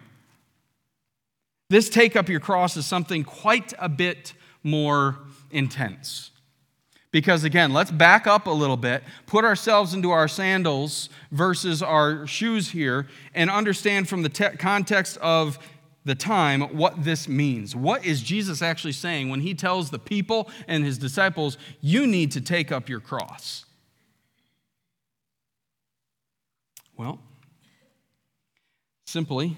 This 1.68 1.88
take 1.88 2.16
up 2.16 2.28
your 2.28 2.40
cross 2.40 2.76
is 2.76 2.86
something 2.86 3.24
quite 3.24 3.72
a 3.78 3.88
bit 3.88 4.34
more 4.62 5.18
intense. 5.50 6.31
Because 7.12 7.44
again, 7.44 7.72
let's 7.72 7.90
back 7.90 8.26
up 8.26 8.46
a 8.46 8.50
little 8.50 8.78
bit, 8.78 9.04
put 9.26 9.44
ourselves 9.44 9.92
into 9.92 10.10
our 10.10 10.26
sandals 10.26 11.10
versus 11.30 11.82
our 11.82 12.26
shoes 12.26 12.70
here, 12.70 13.06
and 13.34 13.50
understand 13.50 14.08
from 14.08 14.22
the 14.22 14.30
te- 14.30 14.56
context 14.56 15.18
of 15.18 15.58
the 16.04 16.14
time 16.14 16.62
what 16.76 17.04
this 17.04 17.28
means. 17.28 17.76
What 17.76 18.04
is 18.04 18.22
Jesus 18.22 18.62
actually 18.62 18.92
saying 18.92 19.28
when 19.28 19.40
he 19.40 19.54
tells 19.54 19.90
the 19.90 19.98
people 19.98 20.50
and 20.66 20.84
his 20.84 20.98
disciples, 20.98 21.58
you 21.80 22.06
need 22.06 22.32
to 22.32 22.40
take 22.40 22.72
up 22.72 22.88
your 22.88 23.00
cross? 23.00 23.66
Well, 26.96 27.20
simply 29.06 29.56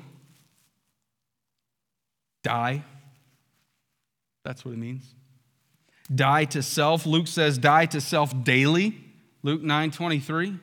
die. 2.42 2.84
That's 4.44 4.64
what 4.64 4.74
it 4.74 4.78
means. 4.78 5.14
Die 6.12 6.44
to 6.46 6.62
self. 6.62 7.06
Luke 7.06 7.26
says 7.26 7.58
die 7.58 7.86
to 7.86 8.00
self 8.00 8.44
daily. 8.44 8.98
Luke 9.42 9.62
9 9.62 9.90
23. 9.90 10.58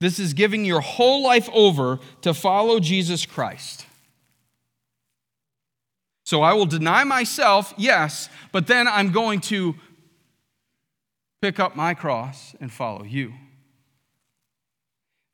This 0.00 0.18
is 0.18 0.32
giving 0.32 0.64
your 0.64 0.80
whole 0.80 1.22
life 1.22 1.48
over 1.52 1.98
to 2.22 2.32
follow 2.32 2.78
Jesus 2.78 3.26
Christ. 3.26 3.86
So 6.24 6.42
I 6.42 6.52
will 6.52 6.66
deny 6.66 7.04
myself, 7.04 7.72
yes, 7.76 8.28
but 8.52 8.66
then 8.66 8.86
I'm 8.86 9.12
going 9.12 9.40
to 9.42 9.74
pick 11.40 11.58
up 11.58 11.74
my 11.74 11.94
cross 11.94 12.54
and 12.60 12.70
follow 12.70 13.02
you. 13.02 13.32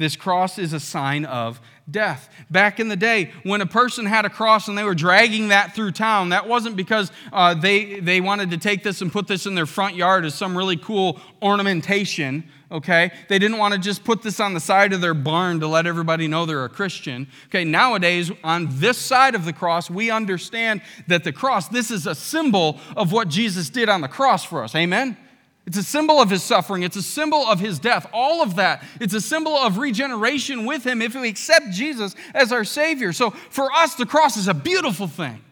This 0.00 0.16
cross 0.16 0.58
is 0.58 0.72
a 0.72 0.80
sign 0.80 1.24
of 1.24 1.60
death. 1.88 2.28
Back 2.50 2.80
in 2.80 2.88
the 2.88 2.96
day, 2.96 3.30
when 3.44 3.60
a 3.60 3.66
person 3.66 4.06
had 4.06 4.24
a 4.24 4.28
cross 4.28 4.66
and 4.66 4.76
they 4.76 4.82
were 4.82 4.96
dragging 4.96 5.48
that 5.48 5.76
through 5.76 5.92
town, 5.92 6.30
that 6.30 6.48
wasn't 6.48 6.74
because 6.74 7.12
uh, 7.32 7.54
they, 7.54 8.00
they 8.00 8.20
wanted 8.20 8.50
to 8.50 8.58
take 8.58 8.82
this 8.82 9.02
and 9.02 9.12
put 9.12 9.28
this 9.28 9.46
in 9.46 9.54
their 9.54 9.66
front 9.66 9.94
yard 9.94 10.24
as 10.24 10.34
some 10.34 10.58
really 10.58 10.76
cool 10.76 11.20
ornamentation, 11.40 12.42
okay? 12.72 13.12
They 13.28 13.38
didn't 13.38 13.58
want 13.58 13.74
to 13.74 13.78
just 13.78 14.02
put 14.02 14.20
this 14.20 14.40
on 14.40 14.52
the 14.52 14.58
side 14.58 14.92
of 14.92 15.00
their 15.00 15.14
barn 15.14 15.60
to 15.60 15.68
let 15.68 15.86
everybody 15.86 16.26
know 16.26 16.44
they're 16.44 16.64
a 16.64 16.68
Christian. 16.68 17.28
Okay, 17.46 17.62
nowadays, 17.62 18.32
on 18.42 18.66
this 18.70 18.98
side 18.98 19.36
of 19.36 19.44
the 19.44 19.52
cross, 19.52 19.88
we 19.88 20.10
understand 20.10 20.82
that 21.06 21.22
the 21.22 21.32
cross, 21.32 21.68
this 21.68 21.92
is 21.92 22.08
a 22.08 22.16
symbol 22.16 22.80
of 22.96 23.12
what 23.12 23.28
Jesus 23.28 23.70
did 23.70 23.88
on 23.88 24.00
the 24.00 24.08
cross 24.08 24.44
for 24.44 24.64
us. 24.64 24.74
Amen? 24.74 25.16
It's 25.66 25.78
a 25.78 25.82
symbol 25.82 26.20
of 26.20 26.28
his 26.28 26.42
suffering. 26.42 26.82
It's 26.82 26.96
a 26.96 27.02
symbol 27.02 27.46
of 27.46 27.58
his 27.58 27.78
death. 27.78 28.06
All 28.12 28.42
of 28.42 28.56
that. 28.56 28.84
It's 29.00 29.14
a 29.14 29.20
symbol 29.20 29.56
of 29.56 29.78
regeneration 29.78 30.66
with 30.66 30.84
him 30.86 31.00
if 31.00 31.14
we 31.14 31.28
accept 31.28 31.70
Jesus 31.70 32.14
as 32.34 32.52
our 32.52 32.64
Savior. 32.64 33.12
So 33.12 33.30
for 33.30 33.72
us, 33.72 33.94
the 33.94 34.04
cross 34.04 34.36
is 34.36 34.46
a 34.46 34.54
beautiful 34.54 35.06
thing. 35.06 35.42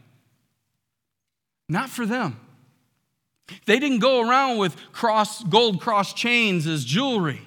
Not 1.68 1.88
for 1.88 2.04
them. 2.04 2.38
They 3.66 3.78
didn't 3.78 4.00
go 4.00 4.28
around 4.28 4.58
with 4.58 4.76
cross, 4.92 5.42
gold 5.44 5.80
cross 5.80 6.12
chains 6.12 6.66
as 6.66 6.84
jewelry. 6.84 7.40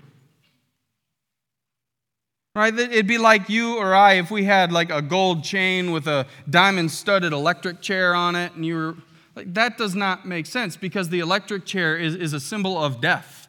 Right? 2.56 2.74
It'd 2.74 3.06
be 3.06 3.18
like 3.18 3.50
you 3.50 3.78
or 3.78 3.94
I 3.94 4.14
if 4.14 4.32
we 4.32 4.46
had 4.46 4.72
like 4.72 4.90
a 4.90 5.02
gold 5.02 5.44
chain 5.44 5.92
with 5.92 6.08
a 6.08 6.26
diamond 6.50 6.90
studded 6.90 7.34
electric 7.34 7.82
chair 7.82 8.16
on 8.16 8.36
it 8.36 8.54
and 8.54 8.66
you 8.66 8.76
were 8.76 8.96
like, 9.36 9.54
that 9.54 9.78
does 9.78 9.96
not 9.96 10.26
make 10.26 10.46
sense 10.46 10.78
because 10.78 11.10
the 11.10 11.20
electric 11.20 11.66
chair 11.66 11.98
is, 11.98 12.16
is 12.16 12.32
a 12.34 12.40
symbol 12.40 12.82
of 12.82 13.02
death, 13.02 13.48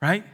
right? 0.00 0.24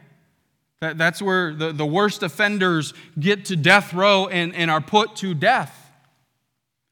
That, 0.80 0.96
that's 0.96 1.20
where 1.20 1.52
the, 1.52 1.72
the 1.72 1.86
worst 1.86 2.22
offenders 2.22 2.94
get 3.18 3.46
to 3.46 3.56
death 3.56 3.92
row 3.92 4.28
and, 4.28 4.54
and 4.54 4.70
are 4.70 4.80
put 4.80 5.16
to 5.16 5.34
death. 5.34 5.90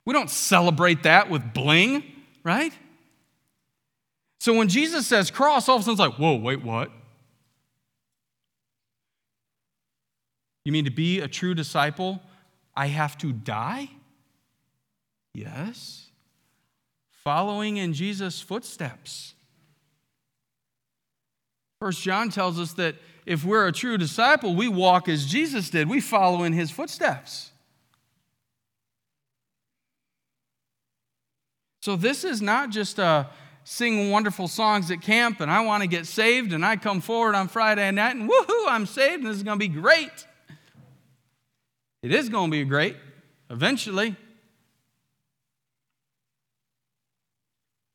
We 0.05 0.13
don't 0.13 0.31
celebrate 0.31 1.05
that 1.05 1.31
with 1.31 1.55
bling, 1.55 2.03
right? 2.43 2.73
So 4.41 4.55
when 4.55 4.69
Jesus 4.69 5.07
says 5.07 5.31
cross, 5.31 5.69
all 5.69 5.77
of 5.77 5.83
a 5.83 5.85
sudden 5.85 5.93
it's 5.93 6.01
like, 6.01 6.19
whoa, 6.19 6.35
wait, 6.37 6.65
what? 6.65 6.91
You 10.65 10.73
mean 10.73 10.85
to 10.85 10.91
be 10.91 11.21
a 11.21 11.29
true 11.29 11.55
disciple, 11.55 12.21
I 12.75 12.87
have 12.87 13.17
to 13.19 13.33
die? 13.33 13.91
Yes 15.33 16.00
following 17.25 17.77
in 17.77 17.93
Jesus' 17.93 18.41
footsteps. 18.41 19.35
First 21.81 22.03
John 22.03 22.31
tells 22.31 22.59
us 22.59 22.75
that 22.75 22.97
if 23.27 23.45
we're 23.45 23.67
a 23.67 23.73
true 23.73 23.97
disciple, 23.97 24.55
we 24.55 24.69
walk 24.69 25.09
as 25.09 25.27
Jesus 25.27 25.71
did. 25.71 25.89
We 25.89 26.01
follow 26.01 26.43
in 26.43 26.53
his 26.53 26.71
footsteps. 26.71 27.51
So 31.83 31.97
this 31.97 32.25
is 32.25 32.43
not 32.43 32.71
just 32.71 33.01
uh, 33.01 33.25
a 33.27 33.31
sing 33.65 34.11
wonderful 34.11 34.49
songs 34.49 34.91
at 34.91 35.01
camp 35.01 35.41
and 35.41 35.51
I 35.51 35.63
want 35.63 35.83
to 35.83 35.87
get 35.87 36.07
saved 36.07 36.53
and 36.53 36.65
I 36.65 36.77
come 36.77 37.01
forward 37.01 37.35
on 37.35 37.49
Friday 37.49 37.91
night 37.91 38.17
and 38.17 38.29
woohoo, 38.29 38.67
I'm 38.69 38.85
saved 38.85 39.23
and 39.23 39.27
this 39.27 39.37
is 39.37 39.43
going 39.43 39.59
to 39.59 39.69
be 39.69 39.73
great. 39.73 40.27
It 42.03 42.13
is 42.13 42.29
going 42.29 42.51
to 42.51 42.57
be 42.57 42.65
great 42.65 42.97
eventually. 43.49 44.17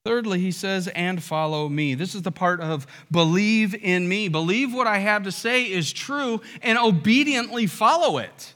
Thirdly, 0.06 0.40
he 0.40 0.52
says, 0.52 0.88
and 0.90 1.22
follow 1.22 1.68
me. 1.68 1.96
This 1.96 2.14
is 2.14 2.22
the 2.22 2.32
part 2.32 2.62
of 2.62 2.86
believe 3.10 3.74
in 3.74 4.08
me. 4.08 4.28
Believe 4.28 4.72
what 4.72 4.86
I 4.86 5.00
have 5.00 5.24
to 5.24 5.32
say 5.32 5.64
is 5.64 5.92
true 5.92 6.42
and 6.62 6.78
obediently 6.78 7.66
follow 7.66 8.20
it. 8.20 8.54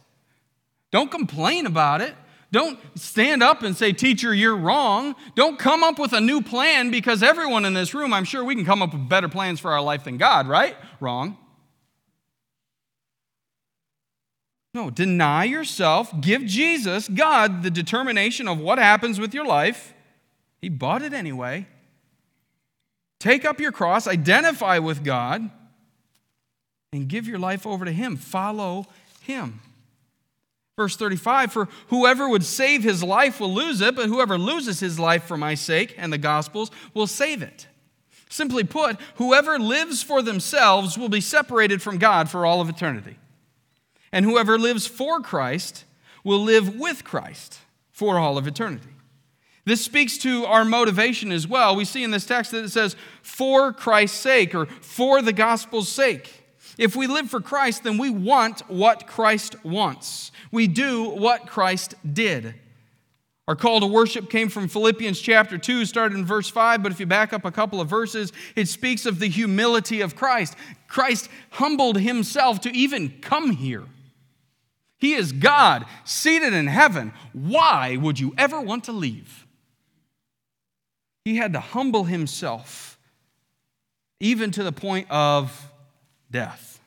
Don't 0.92 1.10
complain 1.10 1.66
about 1.66 2.02
it. 2.02 2.14
Don't 2.52 2.80
stand 2.96 3.42
up 3.42 3.64
and 3.64 3.76
say, 3.76 3.94
Teacher, 3.94 4.32
you're 4.32 4.56
wrong. 4.56 5.16
Don't 5.34 5.58
come 5.58 5.84
up 5.84 5.98
with 5.98 6.14
a 6.14 6.22
new 6.22 6.44
plan 6.44 6.92
because 6.92 7.24
everyone 7.24 7.66
in 7.66 7.74
this 7.74 7.96
room, 7.96 8.14
I'm 8.14 8.26
sure 8.26 8.44
we 8.44 8.54
can 8.54 8.66
come 8.66 8.84
up 8.84 8.94
with 8.94 9.10
better 9.10 9.28
plans 9.28 9.60
for 9.60 9.72
our 9.72 9.82
life 9.82 10.04
than 10.04 10.18
God, 10.18 10.48
right? 10.48 10.76
Wrong. 11.00 11.36
No, 14.76 14.92
deny 14.92 15.46
yourself, 15.46 16.22
give 16.22 16.46
Jesus, 16.46 17.08
God, 17.08 17.64
the 17.64 17.72
determination 17.72 18.48
of 18.48 18.60
what 18.60 18.78
happens 18.78 19.20
with 19.20 19.34
your 19.34 19.46
life 19.46 19.96
he 20.62 20.70
bought 20.70 21.02
it 21.02 21.14
anyway. 21.14 21.68
Take 23.20 23.46
up 23.46 23.60
your 23.60 23.72
cross, 23.72 24.08
identify 24.08 24.80
with 24.80 25.04
God, 25.04 25.50
and 26.94 27.08
give 27.08 27.28
your 27.28 27.40
life 27.40 27.68
over 27.68 27.86
to 27.86 27.92
Him. 27.92 28.16
Follow 28.16 28.88
Him. 29.22 29.62
Verse 30.80 30.96
35 30.96 31.52
For 31.52 31.68
whoever 31.88 32.30
would 32.30 32.46
save 32.46 32.84
his 32.84 33.04
life 33.04 33.42
will 33.42 33.54
lose 33.54 33.82
it, 33.82 33.98
but 33.98 34.08
whoever 34.08 34.38
loses 34.38 34.80
his 34.80 34.98
life 34.98 35.26
for 35.26 35.36
my 35.36 35.54
sake 35.54 35.94
and 35.98 36.12
the 36.12 36.18
gospel's 36.18 36.72
will 36.94 37.06
save 37.06 37.42
it. 37.42 37.68
Simply 38.30 38.64
put, 38.64 38.98
whoever 39.16 39.60
lives 39.60 40.02
for 40.02 40.22
themselves 40.22 40.98
will 40.98 41.10
be 41.10 41.20
separated 41.20 41.82
from 41.82 41.98
God 41.98 42.30
for 42.30 42.46
all 42.46 42.62
of 42.62 42.70
eternity. 42.70 43.18
And 44.14 44.24
whoever 44.24 44.58
lives 44.58 44.88
for 44.88 45.20
Christ 45.20 45.84
will 46.24 46.42
live 46.42 46.80
with 46.80 47.04
Christ 47.04 47.60
for 47.92 48.18
all 48.18 48.38
of 48.38 48.48
eternity. 48.48 48.90
This 49.70 49.86
speaks 49.86 50.18
to 50.20 50.46
our 50.46 50.66
motivation 50.66 51.32
as 51.32 51.48
well. 51.48 51.76
We 51.76 51.86
see 51.86 52.04
in 52.04 52.10
this 52.10 52.26
text 52.26 52.54
that 52.54 52.64
it 52.64 52.70
says, 52.70 52.96
for 53.22 53.72
Christ's 53.72 54.18
sake 54.18 54.56
or 54.56 54.66
for 54.66 55.22
the 55.22 55.32
gospel's 55.32 55.90
sake. 55.90 56.44
If 56.80 56.96
we 56.96 57.06
live 57.06 57.30
for 57.30 57.40
Christ, 57.40 57.84
then 57.84 58.00
we 58.00 58.10
want 58.10 58.62
what 58.62 59.06
Christ 59.06 59.64
wants. 59.64 60.32
We 60.52 60.66
do 60.66 61.10
what 61.10 61.46
Christ 61.46 61.94
did. 62.12 62.56
Our 63.48 63.56
call 63.56 63.80
to 63.82 63.86
worship 63.86 64.32
came 64.32 64.50
from 64.50 64.70
Philippians 64.70 65.22
chapter 65.22 65.60
2, 65.60 65.86
started 65.86 66.18
in 66.18 66.26
verse 66.26 66.50
5, 66.50 66.82
but 66.82 66.92
if 66.92 67.00
you 67.00 67.06
back 67.06 67.32
up 67.32 67.46
a 67.46 67.52
couple 67.52 67.80
of 67.80 67.88
verses, 67.88 68.34
it 68.56 68.68
speaks 68.68 69.06
of 69.06 69.20
the 69.20 69.30
humility 69.30 70.02
of 70.02 70.16
Christ. 70.16 70.56
Christ 70.88 71.30
humbled 71.52 72.00
himself 72.00 72.60
to 72.62 72.76
even 72.76 73.22
come 73.22 73.52
here. 73.52 73.84
He 74.98 75.14
is 75.14 75.32
God, 75.32 75.86
seated 76.06 76.54
in 76.54 76.66
heaven. 76.66 77.14
Why 77.34 77.98
would 77.98 78.20
you 78.20 78.34
ever 78.36 78.60
want 78.60 78.86
to 78.86 78.92
leave? 78.92 79.46
He 81.26 81.36
had 81.36 81.54
to 81.54 81.60
humble 81.60 82.06
himself, 82.06 82.98
even 84.20 84.52
to 84.52 84.64
the 84.64 84.72
point 84.72 85.10
of 85.10 85.72
death. 86.32 86.80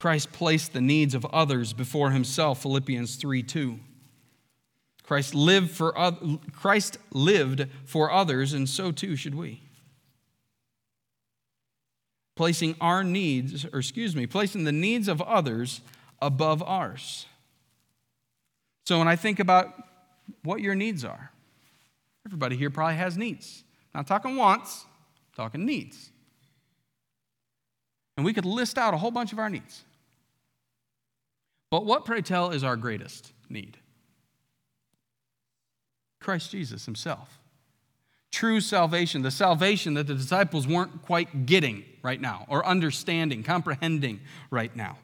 Christ 0.00 0.32
placed 0.32 0.72
the 0.72 0.80
needs 0.80 1.14
of 1.14 1.24
others 1.26 1.72
before 1.72 2.10
himself, 2.10 2.62
Philippians 2.62 3.16
3 3.16 3.42
2. 3.42 3.80
Christ 5.02 5.34
lived 5.34 5.70
for 5.70 5.92
Christ 6.52 6.98
lived 7.12 7.66
for 7.84 8.12
others, 8.12 8.52
and 8.52 8.68
so 8.68 8.92
too 8.92 9.16
should 9.16 9.34
we. 9.34 9.62
Placing 12.36 12.76
our 12.80 13.02
needs, 13.02 13.64
or 13.72 13.78
excuse 13.78 14.14
me, 14.14 14.26
placing 14.26 14.64
the 14.64 14.72
needs 14.72 15.08
of 15.08 15.20
others 15.22 15.80
above 16.20 16.62
ours. 16.62 17.26
So 18.86 18.98
when 18.98 19.08
I 19.08 19.16
think 19.16 19.40
about 19.40 19.87
what 20.42 20.60
your 20.60 20.74
needs 20.74 21.04
are. 21.04 21.30
Everybody 22.26 22.56
here 22.56 22.70
probably 22.70 22.96
has 22.96 23.16
needs. 23.16 23.64
Not 23.94 24.06
talking 24.06 24.36
wants, 24.36 24.84
talking 25.34 25.64
needs. 25.64 26.10
And 28.16 28.24
we 28.24 28.32
could 28.32 28.44
list 28.44 28.76
out 28.78 28.94
a 28.94 28.96
whole 28.96 29.10
bunch 29.10 29.32
of 29.32 29.38
our 29.38 29.48
needs. 29.48 29.84
But 31.70 31.84
what, 31.84 32.04
pray 32.04 32.22
tell, 32.22 32.50
is 32.50 32.64
our 32.64 32.76
greatest 32.76 33.32
need? 33.48 33.78
Christ 36.20 36.50
Jesus 36.50 36.84
Himself. 36.84 37.38
True 38.30 38.60
salvation, 38.60 39.22
the 39.22 39.30
salvation 39.30 39.94
that 39.94 40.06
the 40.06 40.14
disciples 40.14 40.66
weren't 40.66 41.02
quite 41.02 41.46
getting 41.46 41.84
right 42.02 42.20
now, 42.20 42.44
or 42.48 42.64
understanding, 42.66 43.42
comprehending 43.42 44.20
right 44.50 44.74
now. 44.76 44.98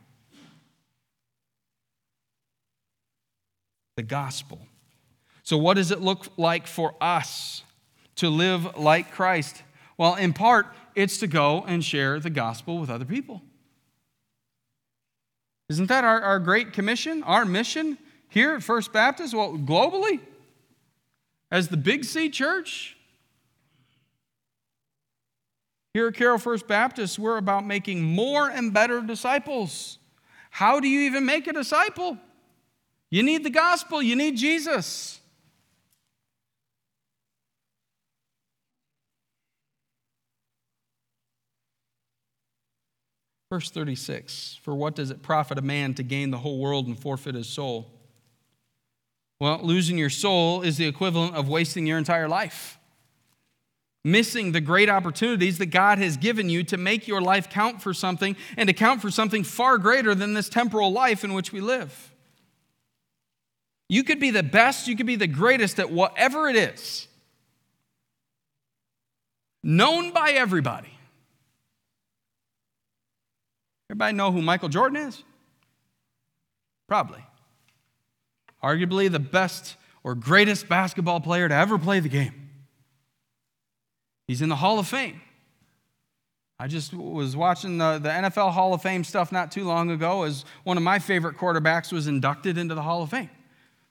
The 3.96 4.02
gospel 4.02 4.66
so, 5.44 5.58
what 5.58 5.74
does 5.74 5.90
it 5.90 6.00
look 6.00 6.26
like 6.38 6.66
for 6.66 6.94
us 7.02 7.62
to 8.16 8.30
live 8.30 8.78
like 8.78 9.12
Christ? 9.12 9.62
Well, 9.98 10.14
in 10.14 10.32
part, 10.32 10.66
it's 10.94 11.18
to 11.18 11.26
go 11.26 11.62
and 11.66 11.84
share 11.84 12.18
the 12.18 12.30
gospel 12.30 12.78
with 12.78 12.88
other 12.88 13.04
people. 13.04 13.42
Isn't 15.68 15.86
that 15.86 16.02
our, 16.02 16.20
our 16.20 16.38
great 16.38 16.72
commission, 16.72 17.22
our 17.22 17.44
mission 17.44 17.98
here 18.28 18.54
at 18.54 18.62
First 18.62 18.92
Baptist? 18.92 19.34
Well, 19.34 19.58
globally, 19.58 20.20
as 21.50 21.68
the 21.68 21.76
Big 21.76 22.04
C 22.04 22.30
church. 22.30 22.96
Here 25.92 26.08
at 26.08 26.14
Carroll 26.14 26.38
First 26.38 26.66
Baptist, 26.66 27.18
we're 27.18 27.36
about 27.36 27.66
making 27.66 28.02
more 28.02 28.48
and 28.48 28.72
better 28.72 29.00
disciples. 29.02 29.98
How 30.50 30.80
do 30.80 30.88
you 30.88 31.00
even 31.02 31.24
make 31.26 31.46
a 31.46 31.52
disciple? 31.52 32.18
You 33.10 33.22
need 33.22 33.44
the 33.44 33.50
gospel, 33.50 34.02
you 34.02 34.16
need 34.16 34.36
Jesus. 34.36 35.20
Verse 43.54 43.70
36 43.70 44.58
For 44.64 44.74
what 44.74 44.96
does 44.96 45.12
it 45.12 45.22
profit 45.22 45.58
a 45.58 45.62
man 45.62 45.94
to 45.94 46.02
gain 46.02 46.32
the 46.32 46.38
whole 46.38 46.58
world 46.58 46.88
and 46.88 47.00
forfeit 47.00 47.36
his 47.36 47.48
soul? 47.48 47.88
Well, 49.38 49.60
losing 49.62 49.96
your 49.96 50.10
soul 50.10 50.62
is 50.62 50.76
the 50.76 50.88
equivalent 50.88 51.36
of 51.36 51.48
wasting 51.48 51.86
your 51.86 51.96
entire 51.96 52.26
life. 52.26 52.80
Missing 54.04 54.50
the 54.50 54.60
great 54.60 54.88
opportunities 54.90 55.58
that 55.58 55.66
God 55.66 55.98
has 55.98 56.16
given 56.16 56.48
you 56.48 56.64
to 56.64 56.76
make 56.76 57.06
your 57.06 57.20
life 57.20 57.48
count 57.48 57.80
for 57.80 57.94
something 57.94 58.34
and 58.56 58.66
to 58.66 58.72
count 58.72 59.00
for 59.00 59.12
something 59.12 59.44
far 59.44 59.78
greater 59.78 60.16
than 60.16 60.34
this 60.34 60.48
temporal 60.48 60.90
life 60.90 61.22
in 61.22 61.32
which 61.32 61.52
we 61.52 61.60
live. 61.60 62.12
You 63.88 64.02
could 64.02 64.18
be 64.18 64.32
the 64.32 64.42
best, 64.42 64.88
you 64.88 64.96
could 64.96 65.06
be 65.06 65.14
the 65.14 65.28
greatest 65.28 65.78
at 65.78 65.92
whatever 65.92 66.48
it 66.48 66.56
is, 66.56 67.06
known 69.62 70.10
by 70.10 70.30
everybody. 70.30 70.93
Everybody 73.94 74.16
know 74.16 74.32
who 74.32 74.42
Michael 74.42 74.68
Jordan 74.68 75.06
is? 75.06 75.22
Probably. 76.88 77.24
Arguably 78.60 79.08
the 79.08 79.20
best 79.20 79.76
or 80.02 80.16
greatest 80.16 80.68
basketball 80.68 81.20
player 81.20 81.48
to 81.48 81.54
ever 81.54 81.78
play 81.78 82.00
the 82.00 82.08
game. 82.08 82.50
He's 84.26 84.42
in 84.42 84.48
the 84.48 84.56
Hall 84.56 84.80
of 84.80 84.88
Fame. 84.88 85.20
I 86.58 86.66
just 86.66 86.92
was 86.92 87.36
watching 87.36 87.78
the, 87.78 88.00
the 88.00 88.08
NFL 88.08 88.50
Hall 88.50 88.74
of 88.74 88.82
Fame 88.82 89.04
stuff 89.04 89.30
not 89.30 89.52
too 89.52 89.62
long 89.62 89.92
ago 89.92 90.24
as 90.24 90.44
one 90.64 90.76
of 90.76 90.82
my 90.82 90.98
favorite 90.98 91.36
quarterbacks 91.36 91.92
was 91.92 92.08
inducted 92.08 92.58
into 92.58 92.74
the 92.74 92.82
Hall 92.82 93.04
of 93.04 93.10
Fame. 93.10 93.30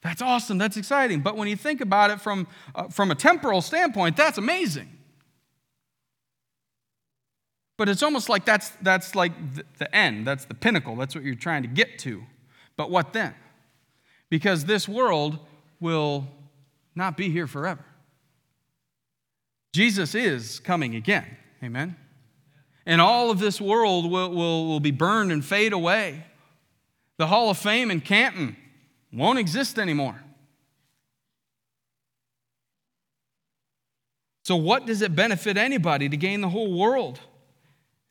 That's 0.02 0.22
awesome. 0.22 0.58
That's 0.58 0.76
exciting. 0.76 1.22
But 1.22 1.38
when 1.38 1.48
you 1.48 1.56
think 1.56 1.80
about 1.80 2.12
it 2.12 2.20
from, 2.20 2.46
uh, 2.76 2.90
from 2.90 3.10
a 3.10 3.16
temporal 3.16 3.62
standpoint, 3.62 4.18
that's 4.18 4.38
amazing. 4.38 4.93
But 7.78 7.90
it's 7.90 8.04
almost 8.04 8.30
like 8.30 8.46
that's, 8.46 8.70
that's 8.82 9.16
like 9.16 9.32
the, 9.78 9.96
end, 9.96 10.28
that's 10.28 10.46
the 10.46 10.54
pinnacle, 10.54 10.96
that's 10.96 11.16
what 11.16 11.24
you're 11.24 11.36
trying 11.36 11.64
to 11.64 11.68
get 11.68 11.98
to. 12.00 12.24
But 12.78 12.92
what 12.92 13.14
then? 13.14 13.34
Because 14.30 14.66
this 14.66 14.88
world 14.88 15.40
will 15.80 16.28
not 16.96 17.18
be 17.18 17.30
here 17.30 17.48
forever. 17.48 17.84
Jesus 19.74 20.14
is 20.14 20.60
coming 20.60 20.96
again. 20.96 21.38
Amen. 21.64 21.96
And 22.86 23.02
all 23.02 23.32
of 23.32 23.40
this 23.40 23.60
world 23.60 24.10
will, 24.10 24.30
will, 24.30 24.68
will 24.68 24.80
be 24.80 24.92
burned 24.92 25.32
and 25.32 25.44
fade 25.44 25.74
away. 25.74 26.26
The 27.18 27.28
Hall 27.28 27.50
of 27.50 27.58
Fame 27.58 27.90
in 27.90 28.02
Canton 28.02 28.56
won't 29.12 29.40
exist 29.40 29.80
anymore. 29.80 30.22
So, 34.44 34.58
what 34.58 34.86
does 34.86 35.02
it 35.02 35.16
benefit 35.16 35.56
anybody 35.56 36.10
to 36.10 36.18
gain 36.18 36.42
the 36.42 36.50
whole 36.50 36.78
world 36.78 37.20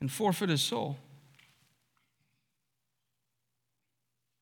and 0.02 0.10
forfeit 0.10 0.48
his 0.48 0.60
soul? 0.60 0.96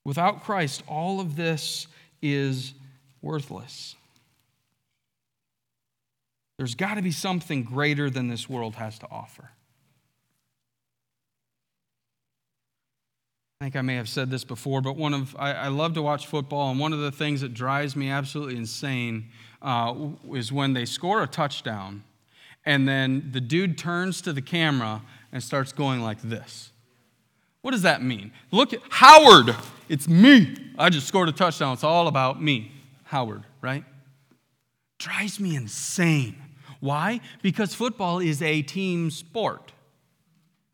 Without 0.06 0.42
Christ, 0.42 0.82
all 0.88 1.20
of 1.20 1.36
this 1.36 1.86
is 2.22 2.72
worthless. 3.20 3.94
There's 6.56 6.74
got 6.74 6.94
to 6.94 7.02
be 7.02 7.10
something 7.10 7.62
greater 7.62 8.08
than 8.08 8.28
this 8.28 8.48
world 8.48 8.76
has 8.76 8.98
to 9.00 9.06
offer. 9.10 9.50
I 13.60 13.66
think 13.66 13.76
I 13.76 13.82
may 13.82 13.96
have 13.96 14.08
said 14.08 14.30
this 14.30 14.44
before, 14.44 14.80
but 14.80 14.96
one 14.96 15.12
of 15.12 15.36
I, 15.38 15.52
I, 15.52 15.68
love 15.68 15.92
to 15.92 16.00
watch 16.00 16.26
football, 16.26 16.70
and 16.70 16.80
one 16.80 16.94
of 16.94 17.00
the 17.00 17.12
things 17.12 17.42
that 17.42 17.52
drives 17.52 17.94
me 17.94 18.08
absolutely 18.08 18.56
insane 18.56 19.28
uh, 19.60 19.94
is 20.32 20.50
when 20.50 20.72
they 20.72 20.86
score 20.86 21.22
a 21.22 21.26
touchdown, 21.26 22.02
and 22.64 22.88
then 22.88 23.28
the 23.32 23.42
dude 23.42 23.76
turns 23.76 24.22
to 24.22 24.32
the 24.32 24.40
camera 24.40 25.02
and 25.32 25.42
starts 25.42 25.72
going 25.72 26.00
like 26.00 26.20
this. 26.22 26.72
What 27.62 27.72
does 27.72 27.82
that 27.82 28.02
mean? 28.02 28.32
Look 28.50 28.72
at 28.72 28.80
Howard. 28.88 29.54
It's 29.88 30.08
me. 30.08 30.56
I 30.78 30.88
just 30.88 31.06
scored 31.06 31.28
a 31.28 31.32
touchdown. 31.32 31.74
It's 31.74 31.84
all 31.84 32.08
about 32.08 32.42
me, 32.42 32.72
Howard. 33.04 33.42
Right? 33.60 33.84
Drives 34.98 35.38
me 35.38 35.56
insane. 35.56 36.36
Why? 36.80 37.20
Because 37.42 37.74
football 37.74 38.18
is 38.20 38.40
a 38.40 38.62
team 38.62 39.10
sport. 39.10 39.72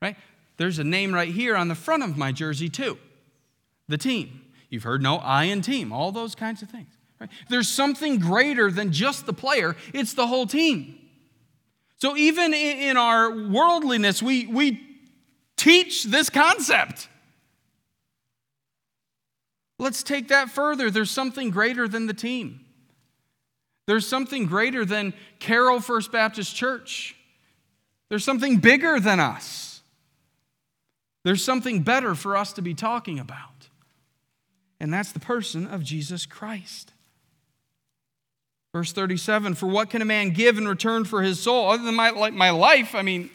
Right? 0.00 0.16
There's 0.56 0.78
a 0.78 0.84
name 0.84 1.12
right 1.12 1.28
here 1.28 1.56
on 1.56 1.68
the 1.68 1.74
front 1.74 2.02
of 2.02 2.16
my 2.16 2.32
jersey, 2.32 2.68
too 2.68 2.98
the 3.88 3.98
team. 3.98 4.42
You've 4.68 4.82
heard 4.82 5.02
no 5.02 5.16
I 5.16 5.44
in 5.44 5.62
team, 5.62 5.92
all 5.92 6.12
those 6.12 6.34
kinds 6.34 6.62
of 6.62 6.68
things. 6.68 6.88
Right? 7.20 7.30
There's 7.48 7.68
something 7.68 8.18
greater 8.18 8.70
than 8.70 8.92
just 8.92 9.26
the 9.26 9.32
player, 9.32 9.76
it's 9.94 10.14
the 10.14 10.26
whole 10.26 10.46
team. 10.46 10.98
So 11.98 12.16
even 12.16 12.52
in 12.52 12.96
our 12.96 13.30
worldliness, 13.30 14.22
we, 14.22 14.46
we 14.46 14.80
teach 15.56 16.04
this 16.04 16.28
concept. 16.28 17.08
Let's 19.78 20.02
take 20.02 20.28
that 20.28 20.50
further. 20.50 20.90
There's 20.90 21.10
something 21.10 21.50
greater 21.50 21.88
than 21.88 22.06
the 22.06 22.14
team. 22.14 22.60
There's 23.86 24.06
something 24.06 24.46
greater 24.46 24.84
than 24.84 25.14
Carroll 25.38 25.80
First 25.80 26.10
Baptist 26.12 26.54
Church. 26.54 27.16
There's 28.08 28.24
something 28.24 28.58
bigger 28.58 29.00
than 29.00 29.20
us. 29.20 29.82
There's 31.24 31.42
something 31.42 31.82
better 31.82 32.14
for 32.14 32.36
us 32.36 32.52
to 32.54 32.62
be 32.62 32.74
talking 32.74 33.18
about, 33.18 33.68
and 34.78 34.94
that's 34.94 35.10
the 35.10 35.18
person 35.18 35.66
of 35.66 35.82
Jesus 35.82 36.24
Christ. 36.24 36.92
Verse 38.76 38.92
37 38.92 39.54
For 39.54 39.66
what 39.66 39.88
can 39.88 40.02
a 40.02 40.04
man 40.04 40.28
give 40.30 40.58
in 40.58 40.68
return 40.68 41.06
for 41.06 41.22
his 41.22 41.40
soul 41.40 41.70
other 41.70 41.82
than 41.82 41.94
my, 41.94 42.10
like 42.10 42.34
my 42.34 42.50
life? 42.50 42.94
I 42.94 43.00
mean, 43.00 43.30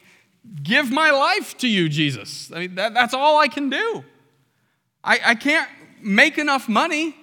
give 0.62 0.92
my 0.92 1.10
life 1.10 1.58
to 1.58 1.68
you, 1.68 1.90
Jesus. 1.90 2.52
I 2.54 2.60
mean, 2.60 2.76
that, 2.76 2.94
that's 2.94 3.16
all 3.16 3.40
I 3.40 3.48
can 3.48 3.68
do. 3.72 4.06
I, 5.04 5.20
I 5.26 5.34
can't 5.34 5.68
make 6.00 6.38
enough 6.38 6.70
money, 6.70 7.16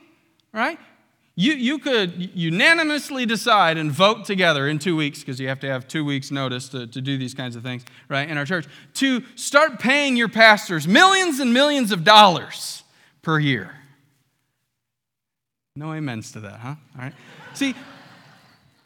right? 0.53 0.81
You, 1.37 1.53
you 1.53 1.79
could 1.79 2.33
unanimously 2.35 3.25
decide 3.25 3.77
and 3.77 3.93
vote 3.93 4.25
together 4.25 4.67
in 4.67 4.81
two 4.81 4.97
weeks, 4.97 5.21
because 5.21 5.39
you 5.39 5.47
have 5.47 5.61
to 5.61 5.69
have 5.69 5.87
two 5.87 6.05
weeks' 6.05 6.33
notice 6.33 6.69
to, 6.71 6.89
to 6.89 7.01
do 7.01 7.19
these 7.19 7.35
kinds 7.35 7.55
of 7.55 7.63
things, 7.63 7.85
right, 8.09 8.29
in 8.29 8.37
our 8.37 8.45
church, 8.45 8.67
to 8.95 9.23
start 9.37 9.79
paying 9.79 10.17
your 10.17 10.29
pastors 10.29 10.89
millions 10.89 11.39
and 11.39 11.53
millions 11.53 11.93
of 11.93 12.03
dollars 12.03 12.83
per 13.23 13.39
year. 13.39 13.77
No 15.77 15.93
amens 15.93 16.33
to 16.33 16.41
that, 16.41 16.59
huh? 16.59 16.75
All 16.97 17.05
right. 17.05 17.15
See, 17.55 17.77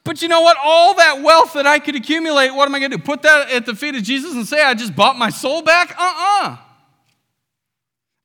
but 0.03 0.21
you 0.21 0.27
know 0.27 0.41
what? 0.41 0.57
All 0.63 0.95
that 0.95 1.21
wealth 1.21 1.53
that 1.53 1.65
I 1.65 1.79
could 1.79 1.95
accumulate, 1.95 2.51
what 2.51 2.67
am 2.67 2.75
I 2.75 2.79
going 2.79 2.91
to 2.91 2.97
do? 2.97 3.03
Put 3.03 3.21
that 3.21 3.49
at 3.51 3.65
the 3.65 3.75
feet 3.75 3.95
of 3.95 4.03
Jesus 4.03 4.33
and 4.33 4.47
say, 4.47 4.61
I 4.63 4.73
just 4.73 4.95
bought 4.95 5.17
my 5.17 5.29
soul 5.29 5.61
back? 5.61 5.91
Uh 5.97 6.03
uh-uh. 6.03 6.49
uh. 6.49 6.57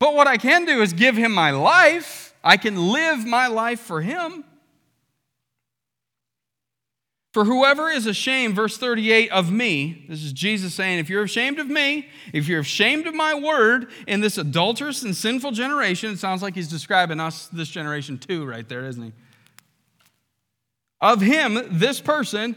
But 0.00 0.14
what 0.14 0.26
I 0.26 0.36
can 0.36 0.64
do 0.64 0.82
is 0.82 0.92
give 0.92 1.16
him 1.16 1.32
my 1.32 1.50
life 1.50 2.28
I 2.42 2.56
can 2.56 2.92
live 2.92 3.26
my 3.26 3.46
life 3.46 3.80
for 3.80 4.00
Him. 4.00 4.44
For 7.34 7.44
whoever 7.44 7.90
is 7.90 8.06
ashamed, 8.06 8.56
verse 8.56 8.78
38, 8.78 9.30
of 9.30 9.52
me, 9.52 10.06
this 10.08 10.24
is 10.24 10.32
Jesus 10.32 10.74
saying, 10.74 10.98
if 10.98 11.10
you're 11.10 11.24
ashamed 11.24 11.58
of 11.58 11.68
me, 11.68 12.08
if 12.32 12.48
you're 12.48 12.60
ashamed 12.60 13.06
of 13.06 13.14
my 13.14 13.34
word 13.34 13.90
in 14.06 14.20
this 14.20 14.38
adulterous 14.38 15.02
and 15.02 15.14
sinful 15.14 15.52
generation, 15.52 16.12
it 16.12 16.18
sounds 16.18 16.42
like 16.42 16.54
he's 16.54 16.68
describing 16.68 17.20
us, 17.20 17.48
this 17.48 17.68
generation 17.68 18.18
too, 18.18 18.46
right 18.46 18.66
there, 18.66 18.86
isn't 18.86 19.02
he? 19.02 19.12
Of 21.00 21.20
him, 21.20 21.60
this 21.70 22.00
person, 22.00 22.56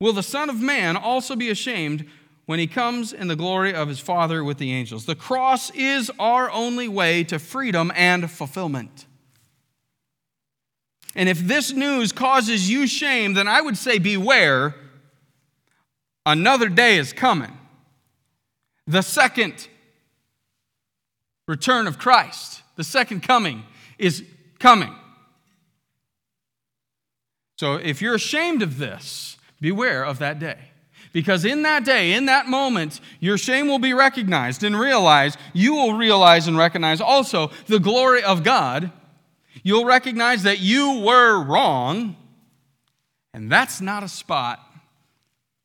will 0.00 0.12
the 0.12 0.22
Son 0.22 0.48
of 0.48 0.60
Man 0.60 0.96
also 0.96 1.36
be 1.36 1.50
ashamed 1.50 2.06
when 2.46 2.58
he 2.58 2.66
comes 2.66 3.12
in 3.12 3.28
the 3.28 3.36
glory 3.36 3.74
of 3.74 3.88
his 3.88 4.00
Father 4.00 4.42
with 4.42 4.58
the 4.58 4.72
angels. 4.72 5.06
The 5.06 5.14
cross 5.14 5.70
is 5.70 6.10
our 6.18 6.50
only 6.50 6.88
way 6.88 7.24
to 7.24 7.38
freedom 7.38 7.92
and 7.94 8.30
fulfillment. 8.30 9.06
And 11.14 11.28
if 11.28 11.38
this 11.38 11.72
news 11.72 12.12
causes 12.12 12.70
you 12.70 12.86
shame, 12.86 13.34
then 13.34 13.46
I 13.46 13.60
would 13.60 13.76
say 13.76 13.98
beware. 13.98 14.74
Another 16.24 16.68
day 16.68 16.98
is 16.98 17.12
coming. 17.12 17.56
The 18.86 19.02
second 19.02 19.68
return 21.46 21.86
of 21.86 21.98
Christ, 21.98 22.62
the 22.76 22.84
second 22.84 23.22
coming, 23.22 23.64
is 23.98 24.24
coming. 24.58 24.94
So 27.62 27.76
if 27.76 28.02
you're 28.02 28.16
ashamed 28.16 28.60
of 28.60 28.78
this, 28.78 29.36
beware 29.60 30.04
of 30.04 30.18
that 30.18 30.40
day. 30.40 30.58
Because 31.12 31.44
in 31.44 31.62
that 31.62 31.84
day, 31.84 32.12
in 32.12 32.26
that 32.26 32.48
moment, 32.48 32.98
your 33.20 33.38
shame 33.38 33.68
will 33.68 33.78
be 33.78 33.94
recognized 33.94 34.64
and 34.64 34.76
realized. 34.76 35.38
You 35.52 35.74
will 35.74 35.94
realize 35.94 36.48
and 36.48 36.58
recognize 36.58 37.00
also 37.00 37.52
the 37.68 37.78
glory 37.78 38.20
of 38.24 38.42
God. 38.42 38.90
You'll 39.62 39.84
recognize 39.84 40.42
that 40.42 40.58
you 40.58 41.04
were 41.06 41.40
wrong. 41.40 42.16
And 43.32 43.48
that's 43.48 43.80
not 43.80 44.02
a 44.02 44.08
spot 44.08 44.58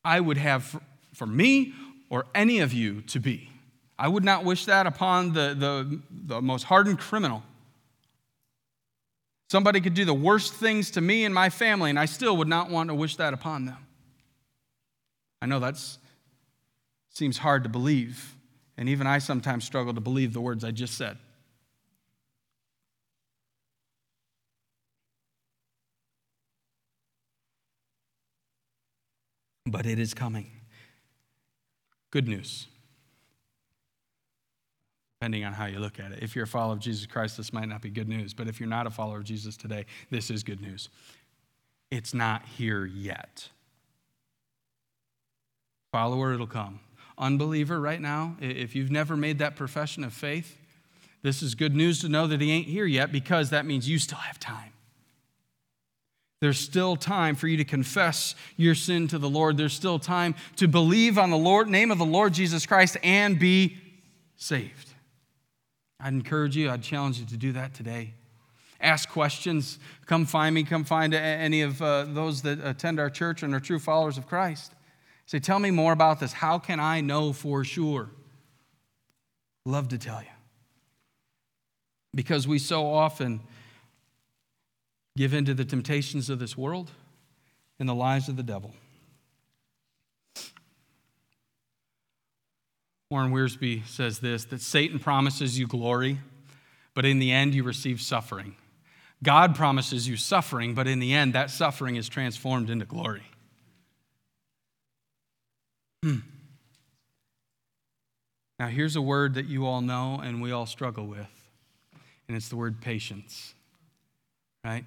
I 0.05 0.19
would 0.19 0.37
have 0.37 0.79
for 1.15 1.25
me 1.25 1.73
or 2.11 2.27
any 2.35 2.59
of 2.59 2.73
you 2.73 3.01
to 3.07 3.19
be. 3.19 3.49
I 3.97 4.07
would 4.07 4.23
not 4.23 4.43
wish 4.43 4.65
that 4.65 4.85
upon 4.85 5.33
the, 5.33 5.55
the, 5.57 5.99
the 6.11 6.41
most 6.43 6.65
hardened 6.65 6.99
criminal. 6.99 7.41
Somebody 9.49 9.79
could 9.79 9.93
do 9.93 10.03
the 10.03 10.13
worst 10.13 10.53
things 10.53 10.91
to 10.91 11.01
me 11.01 11.23
and 11.23 11.33
my 11.33 11.49
family, 11.49 11.89
and 11.89 11.97
I 11.97 12.05
still 12.05 12.35
would 12.37 12.49
not 12.49 12.69
want 12.69 12.89
to 12.89 12.95
wish 12.95 13.15
that 13.15 13.33
upon 13.33 13.65
them. 13.65 13.77
I 15.41 15.45
know 15.45 15.59
that 15.59 15.77
seems 17.09 17.37
hard 17.37 17.63
to 17.63 17.69
believe, 17.69 18.35
and 18.77 18.89
even 18.89 19.07
I 19.07 19.19
sometimes 19.19 19.63
struggle 19.63 19.93
to 19.93 20.01
believe 20.01 20.33
the 20.33 20.41
words 20.41 20.63
I 20.63 20.71
just 20.71 20.95
said. 20.95 21.17
But 29.65 29.85
it 29.85 29.99
is 29.99 30.13
coming. 30.13 30.51
Good 32.11 32.27
news 32.27 32.67
depending 35.19 35.43
on 35.43 35.53
how 35.53 35.65
you 35.65 35.79
look 35.79 35.99
at 35.99 36.11
it. 36.11 36.19
If 36.21 36.35
you're 36.35 36.45
a 36.45 36.47
follower 36.47 36.73
of 36.73 36.79
Jesus 36.79 37.07
Christ, 37.07 37.37
this 37.37 37.51
might 37.51 37.67
not 37.67 37.81
be 37.81 37.89
good 37.89 38.07
news, 38.07 38.35
but 38.35 38.47
if 38.47 38.59
you're 38.59 38.69
not 38.69 38.85
a 38.85 38.91
follower 38.91 39.17
of 39.17 39.23
Jesus 39.23 39.57
today, 39.57 39.85
this 40.11 40.29
is 40.29 40.43
good 40.43 40.61
news. 40.61 40.89
It's 41.89 42.13
not 42.13 42.45
here 42.45 42.85
yet. 42.85 43.49
Follower, 45.91 46.33
it'll 46.33 46.45
come. 46.45 46.81
Unbeliever, 47.17 47.79
right 47.79 47.99
now, 47.99 48.37
if 48.39 48.75
you've 48.75 48.91
never 48.91 49.17
made 49.17 49.39
that 49.39 49.55
profession 49.55 50.03
of 50.03 50.13
faith, 50.13 50.55
this 51.23 51.41
is 51.41 51.55
good 51.55 51.75
news 51.75 51.99
to 52.01 52.09
know 52.09 52.27
that 52.27 52.39
he 52.39 52.51
ain't 52.51 52.67
here 52.67 52.85
yet 52.85 53.11
because 53.11 53.49
that 53.49 53.65
means 53.65 53.89
you 53.89 53.97
still 53.97 54.19
have 54.19 54.39
time. 54.39 54.71
There's 56.41 56.59
still 56.59 56.95
time 56.95 57.33
for 57.33 57.47
you 57.47 57.57
to 57.57 57.65
confess 57.65 58.35
your 58.55 58.75
sin 58.75 59.07
to 59.07 59.17
the 59.17 59.29
Lord. 59.29 59.57
There's 59.57 59.73
still 59.73 59.97
time 59.97 60.35
to 60.57 60.67
believe 60.67 61.17
on 61.17 61.31
the 61.31 61.37
Lord, 61.37 61.67
name 61.67 61.89
of 61.89 61.97
the 61.97 62.05
Lord 62.05 62.35
Jesus 62.35 62.67
Christ 62.67 62.97
and 63.01 63.39
be 63.39 63.77
saved. 64.35 64.86
I'd 66.07 66.13
encourage 66.13 66.55
you, 66.55 66.71
I'd 66.71 66.83
challenge 66.83 67.19
you 67.19 67.25
to 67.25 67.35
do 67.35 67.51
that 67.51 67.73
today. 67.73 68.13
Ask 68.79 69.09
questions. 69.09 69.77
Come 70.05 70.25
find 70.25 70.55
me. 70.55 70.63
Come 70.63 70.85
find 70.85 71.13
any 71.13 71.63
of 71.63 71.81
uh, 71.81 72.05
those 72.05 72.43
that 72.43 72.63
attend 72.63 72.97
our 72.97 73.09
church 73.09 73.43
and 73.43 73.53
are 73.53 73.59
true 73.59 73.77
followers 73.77 74.17
of 74.17 74.25
Christ. 74.25 74.71
Say, 75.25 75.39
tell 75.39 75.59
me 75.59 75.69
more 75.69 75.91
about 75.91 76.21
this. 76.21 76.31
How 76.31 76.59
can 76.59 76.79
I 76.79 77.01
know 77.01 77.33
for 77.33 77.65
sure? 77.65 78.09
Love 79.65 79.89
to 79.89 79.97
tell 79.97 80.21
you. 80.21 80.29
Because 82.15 82.47
we 82.47 82.57
so 82.57 82.89
often 82.89 83.41
give 85.17 85.33
in 85.33 85.43
to 85.43 85.53
the 85.53 85.65
temptations 85.65 86.29
of 86.29 86.39
this 86.39 86.57
world 86.57 86.89
and 87.79 87.89
the 87.89 87.95
lies 87.95 88.29
of 88.29 88.37
the 88.37 88.43
devil. 88.43 88.73
Warren 93.09 93.31
Wiersbe 93.31 93.85
says 93.85 94.19
this 94.19 94.45
that 94.45 94.61
Satan 94.61 94.99
promises 94.99 95.57
you 95.57 95.67
glory, 95.67 96.19
but 96.93 97.05
in 97.05 97.19
the 97.19 97.31
end, 97.31 97.55
you 97.55 97.63
receive 97.63 98.01
suffering. 98.01 98.55
God 99.23 99.55
promises 99.55 100.07
you 100.07 100.17
suffering, 100.17 100.75
but 100.75 100.87
in 100.87 100.99
the 100.99 101.13
end, 101.13 101.33
that 101.33 101.49
suffering 101.49 101.95
is 101.95 102.07
transformed 102.07 102.69
into 102.69 102.85
glory. 102.85 103.23
Hmm. 106.03 106.17
Now, 108.59 108.67
here's 108.67 108.95
a 108.95 109.01
word 109.01 109.35
that 109.35 109.45
you 109.45 109.65
all 109.65 109.81
know 109.81 110.19
and 110.23 110.41
we 110.41 110.51
all 110.51 110.65
struggle 110.65 111.07
with, 111.07 111.29
and 112.27 112.35
it's 112.35 112.49
the 112.49 112.55
word 112.55 112.81
patience, 112.81 113.53
right? 114.63 114.85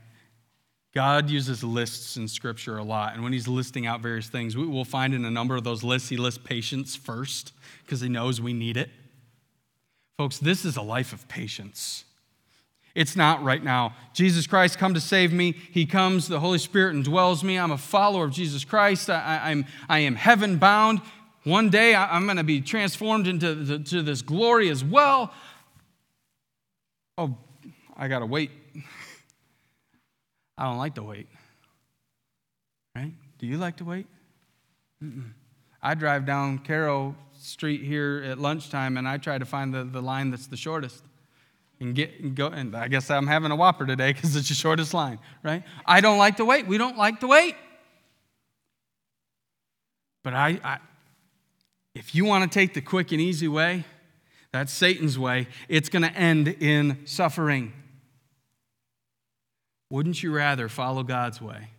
God 0.92 1.30
uses 1.30 1.62
lists 1.62 2.16
in 2.16 2.26
Scripture 2.26 2.76
a 2.78 2.82
lot, 2.82 3.14
and 3.14 3.22
when 3.22 3.32
He's 3.32 3.46
listing 3.46 3.86
out 3.86 4.00
various 4.00 4.28
things, 4.28 4.56
we 4.56 4.66
will 4.66 4.84
find 4.84 5.14
in 5.14 5.24
a 5.24 5.30
number 5.30 5.56
of 5.56 5.64
those 5.64 5.84
lists, 5.84 6.08
He 6.08 6.16
lists 6.16 6.40
patience 6.42 6.96
first 6.96 7.52
because 7.84 8.00
He 8.00 8.08
knows 8.08 8.40
we 8.40 8.52
need 8.52 8.76
it. 8.76 8.90
Folks, 10.18 10.38
this 10.38 10.64
is 10.64 10.76
a 10.76 10.82
life 10.82 11.12
of 11.12 11.26
patience. 11.28 12.04
It's 12.94 13.14
not 13.14 13.42
right 13.44 13.62
now. 13.62 13.94
Jesus 14.12 14.46
Christ, 14.46 14.78
come 14.78 14.94
to 14.94 15.00
save 15.00 15.32
me. 15.32 15.52
He 15.70 15.86
comes, 15.86 16.26
the 16.26 16.40
Holy 16.40 16.58
Spirit 16.58 16.96
indwells 16.96 17.44
me. 17.44 17.56
I'm 17.56 17.70
a 17.70 17.78
follower 17.78 18.24
of 18.24 18.32
Jesus 18.32 18.64
Christ. 18.64 19.08
I, 19.08 19.50
am, 19.50 19.64
I 19.88 20.00
am 20.00 20.16
heaven 20.16 20.56
bound. 20.56 21.00
One 21.44 21.70
day 21.70 21.94
I'm 21.94 22.24
going 22.24 22.36
to 22.36 22.44
be 22.44 22.60
transformed 22.60 23.26
into 23.26 23.54
the, 23.54 23.78
to 23.78 24.02
this 24.02 24.22
glory 24.22 24.68
as 24.68 24.84
well. 24.84 25.32
Oh, 27.16 27.36
I 27.96 28.08
got 28.08 28.18
to 28.18 28.26
wait 28.26 28.50
I 30.60 30.64
don't 30.64 30.76
like 30.76 30.94
to 30.96 31.02
wait. 31.02 31.26
Right? 32.94 33.14
Do 33.38 33.46
you 33.46 33.56
like 33.56 33.78
to 33.78 33.84
wait? 33.84 34.06
Mm-mm. 35.02 35.30
I 35.82 35.94
drive 35.94 36.26
down 36.26 36.58
Carroll 36.58 37.14
Street 37.32 37.82
here 37.82 38.22
at 38.26 38.38
lunchtime 38.38 38.98
and 38.98 39.08
I 39.08 39.16
try 39.16 39.38
to 39.38 39.46
find 39.46 39.72
the, 39.72 39.84
the 39.84 40.02
line 40.02 40.30
that's 40.30 40.48
the 40.48 40.58
shortest. 40.58 41.02
And 41.80 41.94
get 41.94 42.20
and 42.20 42.36
go 42.36 42.48
and 42.48 42.76
I 42.76 42.88
guess 42.88 43.10
I'm 43.10 43.26
having 43.26 43.50
a 43.50 43.56
whopper 43.56 43.86
today 43.86 44.12
because 44.12 44.36
it's 44.36 44.50
the 44.50 44.54
shortest 44.54 44.92
line, 44.92 45.18
right? 45.42 45.62
I 45.86 46.02
don't 46.02 46.18
like 46.18 46.36
to 46.36 46.44
wait. 46.44 46.66
We 46.66 46.76
don't 46.76 46.98
like 46.98 47.20
to 47.20 47.26
wait. 47.26 47.56
But 50.22 50.34
I, 50.34 50.60
I 50.62 50.78
if 51.94 52.14
you 52.14 52.26
want 52.26 52.52
to 52.52 52.58
take 52.58 52.74
the 52.74 52.82
quick 52.82 53.12
and 53.12 53.20
easy 53.20 53.48
way, 53.48 53.86
that's 54.52 54.74
Satan's 54.74 55.18
way, 55.18 55.48
it's 55.70 55.88
going 55.88 56.02
to 56.02 56.12
end 56.12 56.48
in 56.48 56.98
suffering. 57.06 57.72
Wouldn't 59.90 60.22
you 60.22 60.32
rather 60.32 60.68
follow 60.68 61.02
God's 61.02 61.42
way? 61.42 61.70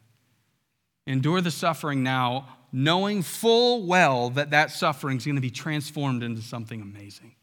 Endure 1.07 1.41
the 1.41 1.51
suffering 1.51 2.03
now, 2.03 2.57
knowing 2.72 3.22
full 3.22 3.88
well 3.88 4.30
that 4.32 4.51
that 4.51 4.70
suffering 4.72 5.18
is 5.18 5.26
going 5.26 5.36
to 5.36 5.41
be 5.41 5.49
transformed 5.49 6.22
into 6.22 6.41
something 6.41 6.82
amazing. 6.82 7.34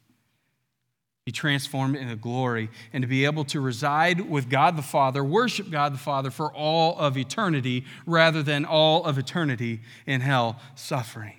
Be 1.25 1.33
transformed 1.33 1.97
into 1.97 2.17
glory, 2.17 2.71
and 2.93 3.03
to 3.03 3.09
be 3.09 3.25
able 3.25 3.45
to 3.47 3.61
reside 3.61 4.31
with 4.31 4.49
God 4.49 4.77
the 4.77 4.83
Father, 4.83 5.25
worship 5.25 5.71
God 5.71 5.93
the 5.93 5.99
Father 5.99 6.31
for 6.31 6.53
all 6.53 6.97
of 6.99 7.19
eternity 7.19 7.85
rather 8.07 8.43
than 8.43 8.65
all 8.65 9.05
of 9.05 9.19
eternity 9.19 9.81
in 10.07 10.21
hell 10.21 10.59
suffering. 10.75 11.35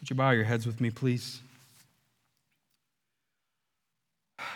Would 0.00 0.10
you 0.10 0.16
bow 0.16 0.30
your 0.30 0.44
heads 0.44 0.66
with 0.66 0.80
me, 0.80 0.90
please? 0.90 1.40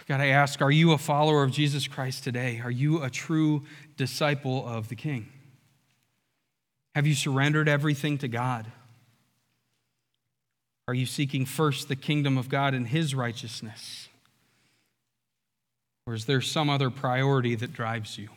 God, 0.06 0.20
I 0.20 0.26
ask, 0.26 0.62
are 0.62 0.70
you 0.70 0.92
a 0.92 0.98
follower 0.98 1.42
of 1.42 1.50
Jesus 1.50 1.88
Christ 1.88 2.24
today? 2.24 2.60
Are 2.62 2.70
you 2.70 3.02
a 3.02 3.10
true 3.10 3.64
disciple 3.96 4.66
of 4.66 4.88
the 4.88 4.96
King? 4.96 5.28
Have 6.94 7.06
you 7.06 7.14
surrendered 7.14 7.68
everything 7.68 8.18
to 8.18 8.28
God? 8.28 8.66
Are 10.88 10.94
you 10.94 11.06
seeking 11.06 11.44
first 11.44 11.88
the 11.88 11.96
kingdom 11.96 12.38
of 12.38 12.48
God 12.48 12.72
and 12.72 12.86
his 12.86 13.14
righteousness? 13.14 14.08
Or 16.06 16.14
is 16.14 16.26
there 16.26 16.40
some 16.40 16.70
other 16.70 16.88
priority 16.88 17.54
that 17.56 17.72
drives 17.72 18.16
you? 18.16 18.28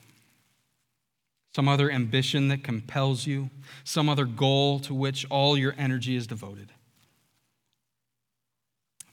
Some 1.55 1.67
other 1.67 1.91
ambition 1.91 2.47
that 2.49 2.63
compels 2.63 3.27
you? 3.27 3.49
Some 3.83 4.09
other 4.09 4.25
goal 4.25 4.79
to 4.81 4.93
which 4.93 5.25
all 5.29 5.57
your 5.57 5.75
energy 5.77 6.15
is 6.15 6.27
devoted? 6.27 6.71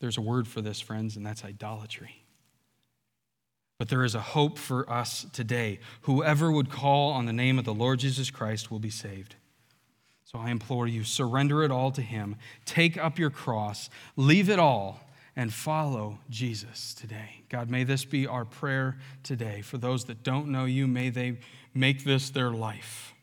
There's 0.01 0.19
a 0.19 0.23
word 0.23 0.49
for 0.49 0.61
this, 0.61 0.81
friends, 0.81 1.17
and 1.17 1.25
that's 1.25 1.45
idolatry. 1.45 2.23
But 3.79 3.89
there 3.89 4.05
is 4.05 4.15
a 4.15 4.21
hope 4.21 4.59
for 4.59 4.91
us 4.91 5.27
today. 5.33 5.81
Whoever 6.03 6.51
would 6.51 6.71
call 6.71 7.13
on 7.13 7.27
the 7.27 7.33
name 7.33 7.59
of 7.59 7.65
the 7.65 7.75
Lord 7.75 7.99
Jesus 7.99 8.31
Christ 8.31 8.71
will 8.71 8.79
be 8.79 8.91
saved. 8.91 9.37
So 10.25 10.39
I 10.39 10.51
implore 10.51 10.89
you, 10.89 11.05
surrender 11.05 11.63
it 11.63 11.71
all 11.71 11.91
to 11.93 12.03
Him. 12.03 12.37
Take 12.65 12.97
up 12.97 13.19
your 13.19 13.31
cross, 13.31 13.91
leave 14.17 14.49
it 14.49 14.59
all, 14.59 15.01
and 15.37 15.53
follow 15.53 16.19
Jesus 16.31 16.95
today. 16.95 17.43
God, 17.51 17.71
may 17.71 17.85
this 17.85 18.05
be 18.05 18.27
our 18.27 18.47
prayer 18.47 18.97
today. 19.23 19.61
For 19.61 19.77
those 19.77 20.07
that 20.07 20.23
don't 20.23 20.49
know 20.49 20.65
you, 20.65 20.87
may 20.87 21.11
they 21.11 21.39
make 21.75 22.05
this 22.05 22.31
their 22.31 22.51
life. 22.51 23.15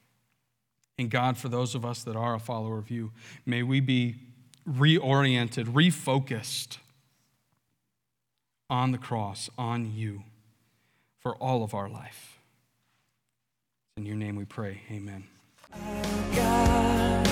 And 0.99 1.09
God, 1.09 1.37
for 1.37 1.49
those 1.49 1.73
of 1.73 1.83
us 1.83 2.03
that 2.03 2.15
are 2.15 2.35
a 2.35 2.39
follower 2.39 2.77
of 2.77 2.91
you, 2.91 3.11
may 3.45 3.63
we 3.63 3.79
be 3.79 4.15
reoriented, 4.69 5.65
refocused 5.65 6.77
on 8.69 8.91
the 8.91 8.99
cross, 8.99 9.49
on 9.57 9.91
you 9.91 10.23
for 11.23 11.35
all 11.37 11.63
of 11.63 11.73
our 11.73 11.89
life. 11.89 12.37
In 13.95 14.05
your 14.05 14.17
name 14.17 14.35
we 14.35 14.43
pray. 14.43 14.81
Amen. 14.91 15.23
God, 16.35 17.27